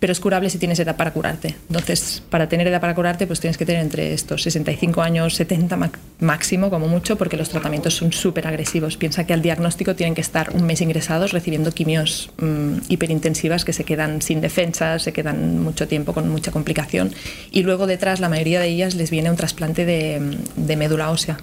pero 0.02 0.12
es 0.12 0.18
curable 0.18 0.50
si 0.50 0.58
tienes 0.58 0.80
edad 0.80 0.96
para 0.96 1.12
curarte. 1.12 1.54
Entonces, 1.68 2.24
para 2.28 2.48
tener 2.48 2.66
edad 2.66 2.80
para 2.80 2.92
curarte, 2.92 3.28
pues 3.28 3.38
tienes 3.38 3.56
que 3.56 3.64
tener 3.64 3.82
entre 3.82 4.12
estos 4.12 4.42
65 4.42 5.00
años, 5.00 5.36
70 5.36 5.78
máximo, 6.18 6.70
como 6.70 6.88
mucho, 6.88 7.14
porque 7.14 7.36
los 7.36 7.50
tratamientos 7.50 7.94
son 7.94 8.12
súper 8.12 8.48
agresivos. 8.48 8.96
Piensa 8.96 9.24
que 9.28 9.32
al 9.32 9.42
diagnóstico 9.42 9.94
tienen 9.94 10.16
que 10.16 10.20
estar 10.20 10.56
un 10.56 10.64
mes 10.64 10.80
ingresados 10.80 11.30
recibiendo 11.30 11.70
quimios 11.70 12.32
mmm, 12.38 12.78
hiperintensivas 12.88 13.64
que 13.64 13.72
se 13.72 13.84
quedan 13.84 14.22
sin 14.22 14.40
defensa, 14.40 14.98
se 14.98 15.12
quedan 15.12 15.60
mucho 15.62 15.86
tiempo 15.86 16.12
con 16.12 16.28
mucha 16.28 16.50
complicación. 16.50 17.14
Y 17.52 17.62
luego 17.62 17.86
detrás, 17.86 18.18
la 18.18 18.28
mayoría 18.28 18.58
de 18.58 18.70
ellas 18.70 18.96
les 18.96 19.08
viene 19.12 19.30
un 19.30 19.36
trasplante 19.36 19.86
de, 19.86 20.36
de 20.56 20.76
médula 20.76 21.10
ósea 21.10 21.38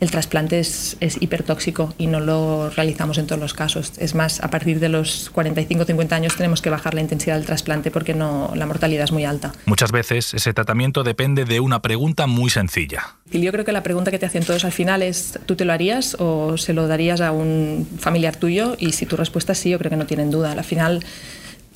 el 0.00 0.10
trasplante 0.10 0.60
es, 0.60 0.96
es, 1.00 1.20
hipertóxico 1.20 1.94
y 1.98 2.06
no 2.06 2.20
lo 2.20 2.70
realizamos 2.70 3.18
en 3.18 3.26
todos 3.26 3.40
los 3.40 3.54
casos. 3.54 3.92
Es 3.98 4.14
más, 4.14 4.42
a 4.42 4.50
partir 4.50 4.78
de 4.78 4.88
los 4.88 5.32
45-50 5.32 6.12
años 6.12 6.36
tenemos 6.36 6.62
que 6.62 6.70
bajar 6.70 6.94
la 6.94 7.00
intensidad 7.00 7.36
del 7.36 7.46
trasplante 7.46 7.90
porque 7.90 8.14
no, 8.14 8.52
la 8.54 8.66
mortalidad 8.66 9.04
es 9.04 9.12
muy 9.12 9.24
alta. 9.24 9.52
Muchas 9.66 9.90
veces 9.90 10.34
ese 10.34 10.52
tratamiento 10.54 11.02
depende 11.02 11.44
de 11.44 11.60
una 11.60 11.82
pregunta 11.82 12.26
muy 12.26 12.50
sencilla. 12.50 13.16
Yo 13.32 13.50
creo 13.52 13.64
que 13.64 13.72
la 13.72 13.82
pregunta 13.82 14.10
que 14.10 14.18
te 14.18 14.26
hacen 14.26 14.44
todos 14.44 14.64
al 14.64 14.72
final 14.72 15.02
es, 15.02 15.38
¿tú 15.46 15.56
te 15.56 15.64
lo 15.64 15.72
harías 15.72 16.16
o 16.18 16.56
se 16.56 16.72
lo 16.72 16.86
darías 16.86 17.20
a 17.20 17.32
un 17.32 17.86
familiar 17.98 18.36
tuyo? 18.36 18.76
Y 18.78 18.92
si 18.92 19.04
tu 19.06 19.16
respuesta 19.16 19.52
es 19.52 19.58
sí, 19.58 19.70
yo 19.70 19.78
creo 19.78 19.90
que 19.90 19.96
no 19.96 20.06
tienen 20.06 20.30
duda. 20.30 20.52
Al 20.52 20.64
final 20.64 21.04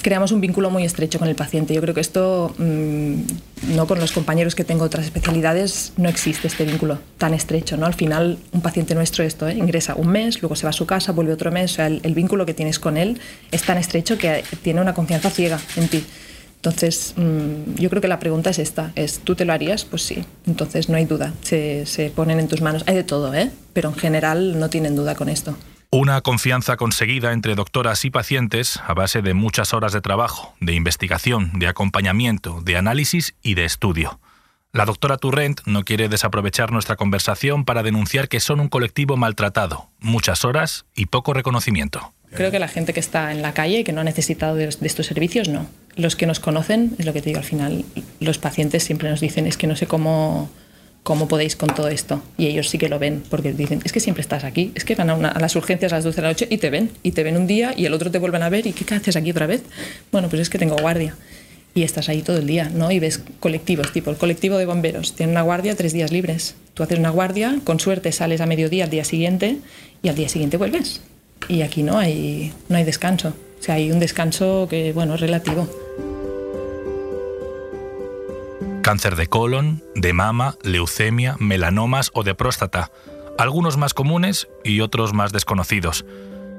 creamos 0.03 0.33
un 0.33 0.41
vínculo 0.41 0.69
muy 0.69 0.85
estrecho 0.85 1.19
con 1.19 1.29
el 1.29 1.35
paciente. 1.35 1.73
Yo 1.73 1.81
creo 1.81 1.95
que 1.95 2.01
esto, 2.01 2.55
mmm, 2.59 3.15
no 3.75 3.87
con 3.87 4.01
los 4.01 4.13
compañeros 4.13 4.55
que 4.55 4.65
tengo 4.65 4.85
otras 4.85 5.07
especialidades, 5.07 5.93
no 5.97 6.09
existe 6.09 6.49
este 6.49 6.65
vínculo 6.65 6.99
tan 7.17 7.33
estrecho. 7.33 7.77
¿no? 7.77 7.87
Al 7.87 7.95
final, 7.95 8.39
un 8.53 8.61
paciente 8.61 8.95
nuestro 8.95 9.25
esto 9.25 9.49
¿eh? 9.49 9.55
ingresa 9.55 9.95
un 9.95 10.09
mes, 10.09 10.43
luego 10.43 10.57
se 10.57 10.65
va 10.65 10.71
a 10.71 10.75
su 10.75 10.85
casa, 10.85 11.13
vuelve 11.13 11.33
otro 11.33 11.51
mes. 11.51 11.79
El, 11.79 12.15
vínculo 12.15 12.45
que 12.45 12.53
tienes 12.53 12.79
con 12.79 12.97
él 12.97 13.21
es 13.51 13.63
tan 13.63 13.79
estrecho 13.79 14.19
que 14.19 14.45
tiene 14.63 14.81
una 14.81 14.93
confianza 14.93 15.31
ciega 15.31 15.59
en 15.77 15.89
ti. 15.89 16.05
Entonces, 16.57 17.15
mmm, 17.17 17.75
yo 17.77 17.89
creo 17.89 18.03
que 18.03 18.09
la 18.09 18.19
pregunta 18.19 18.51
es 18.51 18.59
esta, 18.59 18.93
es 18.95 19.21
¿tú 19.21 19.35
te 19.35 19.45
lo 19.45 19.53
harías? 19.53 19.85
Pues 19.85 20.03
sí, 20.03 20.25
entonces 20.47 20.89
no 20.89 20.97
hay 20.97 21.07
duda, 21.07 21.33
se, 21.43 21.87
se 21.87 22.11
ponen 22.11 22.39
en 22.39 22.49
tus 22.49 22.61
manos. 22.61 22.85
Hay 22.87 22.95
de 22.95 23.05
todo, 23.05 23.35
¿eh? 23.35 23.51
pero 23.73 23.89
en 23.89 23.95
general 23.97 24.59
no 24.59 24.69
tienen 24.69 24.95
duda 24.95 25.15
con 25.15 25.29
esto. 25.29 25.57
Una 25.95 26.23
confianza 26.23 26.79
conseguida 26.79 27.35
entre 27.35 27.55
doctoras 27.55 28.07
y 28.07 28.11
pacientes 28.11 28.81
a 28.87 28.95
base 28.95 29.21
de 29.21 29.35
muchas 29.35 29.75
horas 29.75 29.93
de 29.93 30.01
trabajo, 30.01 30.55
de 30.59 30.73
investigación, 30.73 31.59
de 31.59 31.69
acompañamiento, 31.69 32.63
de 32.63 32.79
análisis 32.79 33.35
y 33.43 33.57
de 33.57 33.67
estudio. 33.67 34.19
La 34.73 34.87
doctora 34.87 35.19
Turrent 35.19 35.61
no 35.67 35.85
quiere 35.85 36.09
desaprovechar 36.09 36.73
nuestra 36.73 36.97
conversación 36.97 37.67
para 37.67 37.83
denunciar 37.83 38.31
que 38.31 38.41
son 38.41 38.61
un 38.61 38.69
colectivo 38.69 39.19
maltratado, 39.19 39.91
muchas 40.01 40.47
horas 40.47 40.87
y 40.95 41.07
poco 41.07 41.35
reconocimiento. 41.35 42.15
Creo 42.31 42.51
que 42.51 42.59
la 42.59 42.69
gente 42.69 42.95
que 42.95 43.01
está 43.01 43.31
en 43.31 43.43
la 43.43 43.53
calle 43.53 43.81
y 43.81 43.85
que 43.85 43.93
no 43.93 44.01
ha 44.01 44.05
necesitado 44.05 44.55
de, 44.55 44.65
estos 44.65 45.05
servicios, 45.05 45.51
no. 45.51 45.67
Los 45.97 46.17
que 46.17 46.25
nos 46.25 46.41
conocen, 46.41 46.97
es 46.99 47.05
lo 47.05 47.13
que 47.13 47.21
te 47.21 47.29
digo 47.29 47.41
al 47.41 47.45
final, 47.45 47.85
los 48.19 48.39
pacientes 48.39 48.83
siempre 48.83 49.11
nos 49.11 49.21
dicen, 49.21 49.47
es 49.47 49.59
que 49.59 49.67
no 49.67 49.77
sé 49.77 49.87
cómo 49.87 50.49
¿cómo 51.03 51.29
podéis 51.29 51.57
con 51.57 51.75
todo 51.75 51.89
esto? 51.89 52.23
Y 52.39 52.47
ellos 52.47 52.69
sí 52.69 52.79
que 52.79 52.89
lo 52.89 52.99
ven, 52.99 53.23
porque 53.29 53.53
dicen, 53.53 53.81
es 53.85 53.93
que 53.93 54.01
siempre 54.01 54.21
estás 54.21 54.45
aquí, 54.45 54.73
es 54.75 54.85
que 54.85 54.95
van 54.95 55.11
a, 55.11 55.15
una, 55.15 55.29
a, 55.29 55.41
las 55.41 55.57
urgencias 55.57 55.93
a 55.93 55.97
las 55.97 56.05
12 56.05 56.17
de 56.17 56.23
la 56.23 56.29
noche 56.29 56.47
y 56.51 56.59
te 56.59 56.71
ven, 56.71 56.91
y 57.03 57.13
te 57.13 57.23
ven 57.23 57.37
un 57.37 57.47
día 57.47 57.75
y 57.77 57.87
el 57.87 57.95
otro 57.95 58.11
te 58.11 58.19
vuelven 58.19 58.43
a 58.43 58.49
ver, 58.49 58.67
¿y 58.67 58.73
qué 58.73 58.95
haces 58.95 59.17
aquí 59.17 59.31
otra 59.31 59.47
vez? 59.47 59.63
Bueno, 60.11 60.29
pues 60.29 60.43
es 60.43 60.51
que 60.51 60.59
tengo 60.59 60.77
guardia. 60.77 61.17
Y 61.75 61.85
estás 61.85 62.11
ahí 62.11 62.21
todo 62.21 62.37
el 62.37 62.47
día, 62.47 62.69
¿no? 62.69 62.91
Y 62.91 62.99
ves 62.99 63.23
colectivos, 63.41 63.93
tipo 63.93 64.11
el 64.11 64.19
colectivo 64.19 64.59
de 64.59 64.67
bomberos, 64.67 65.15
tiene 65.15 65.33
una 65.33 65.43
guardia 65.43 65.75
tres 65.75 65.95
días 65.95 66.13
libres. 66.13 66.55
Tú 66.75 66.83
haces 66.83 66.99
una 66.99 67.11
guardia, 67.11 67.59
con 67.65 67.81
suerte 67.81 68.13
sales 68.13 68.43
a 68.43 68.47
mediodía 68.47 68.85
al 68.85 68.91
día 68.91 69.05
siguiente 69.05 69.57
y 70.03 70.09
al 70.09 70.15
día 70.15 70.29
siguiente 70.29 70.59
vuelves. 70.59 71.01
Y 71.49 71.63
aquí 71.63 71.83
no 71.83 71.99
hay, 71.99 72.53
no 72.69 72.77
hay 72.77 72.85
descanso. 72.85 73.33
O 73.59 73.63
sea, 73.63 73.77
hay 73.77 73.91
un 73.91 74.01
descanso 74.01 74.67
que, 74.69 74.93
bueno, 74.93 75.15
es 75.15 75.21
relativo. 75.21 75.69
Cáncer 78.83 79.15
de 79.15 79.29
colon, 79.29 79.85
de 79.95 80.13
mama, 80.13 80.57
leucemia, 80.65 81.37
melanomas 81.39 82.11
o 82.15 82.25
de 82.25 82.35
próstata, 82.35 82.91
algunos 83.39 83.77
más 83.77 83.95
comunes 83.95 84.49
y 84.65 84.81
otros 84.81 85.15
más 85.15 85.33
desconocidos. 85.33 86.05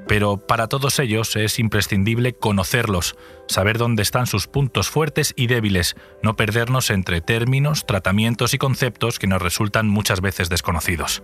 Pero 0.07 0.38
para 0.38 0.67
todos 0.67 0.99
ellos 0.99 1.36
es 1.36 1.59
imprescindible 1.59 2.33
conocerlos, 2.33 3.17
saber 3.49 3.77
dónde 3.77 4.03
están 4.03 4.25
sus 4.25 4.47
puntos 4.47 4.89
fuertes 4.89 5.33
y 5.36 5.47
débiles, 5.47 5.97
no 6.21 6.38
perdernos 6.38 6.91
entre 6.91 7.19
términos, 7.19 7.86
tratamientos 7.86 8.53
y 8.53 8.57
conceptos 8.57 9.19
que 9.19 9.27
nos 9.27 9.41
resultan 9.41 9.89
muchas 9.89 10.21
veces 10.21 10.47
desconocidos. 10.47 11.23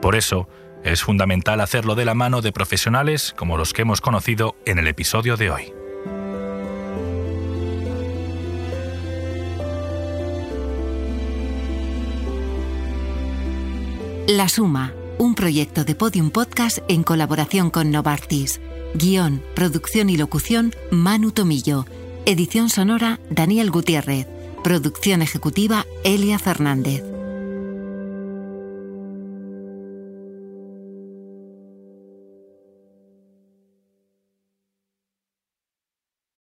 Por 0.00 0.16
eso, 0.16 0.48
es 0.82 1.04
fundamental 1.04 1.60
hacerlo 1.60 1.94
de 1.94 2.04
la 2.04 2.14
mano 2.14 2.42
de 2.42 2.50
profesionales 2.50 3.32
como 3.36 3.56
los 3.56 3.72
que 3.72 3.82
hemos 3.82 4.00
conocido 4.00 4.56
en 4.66 4.80
el 4.80 4.88
episodio 4.88 5.36
de 5.36 5.50
hoy. 5.50 5.81
La 14.28 14.48
Suma, 14.48 14.94
un 15.18 15.34
proyecto 15.34 15.84
de 15.84 15.96
Podium 15.96 16.30
Podcast 16.30 16.78
en 16.86 17.02
colaboración 17.02 17.70
con 17.70 17.90
Novartis. 17.90 18.60
Guión, 18.94 19.42
producción 19.54 20.08
y 20.10 20.16
locución, 20.16 20.72
Manu 20.92 21.32
Tomillo. 21.32 21.86
Edición 22.24 22.70
sonora, 22.70 23.18
Daniel 23.30 23.72
Gutiérrez. 23.72 24.28
Producción 24.62 25.22
ejecutiva, 25.22 25.86
Elia 26.04 26.38
Fernández. 26.38 27.02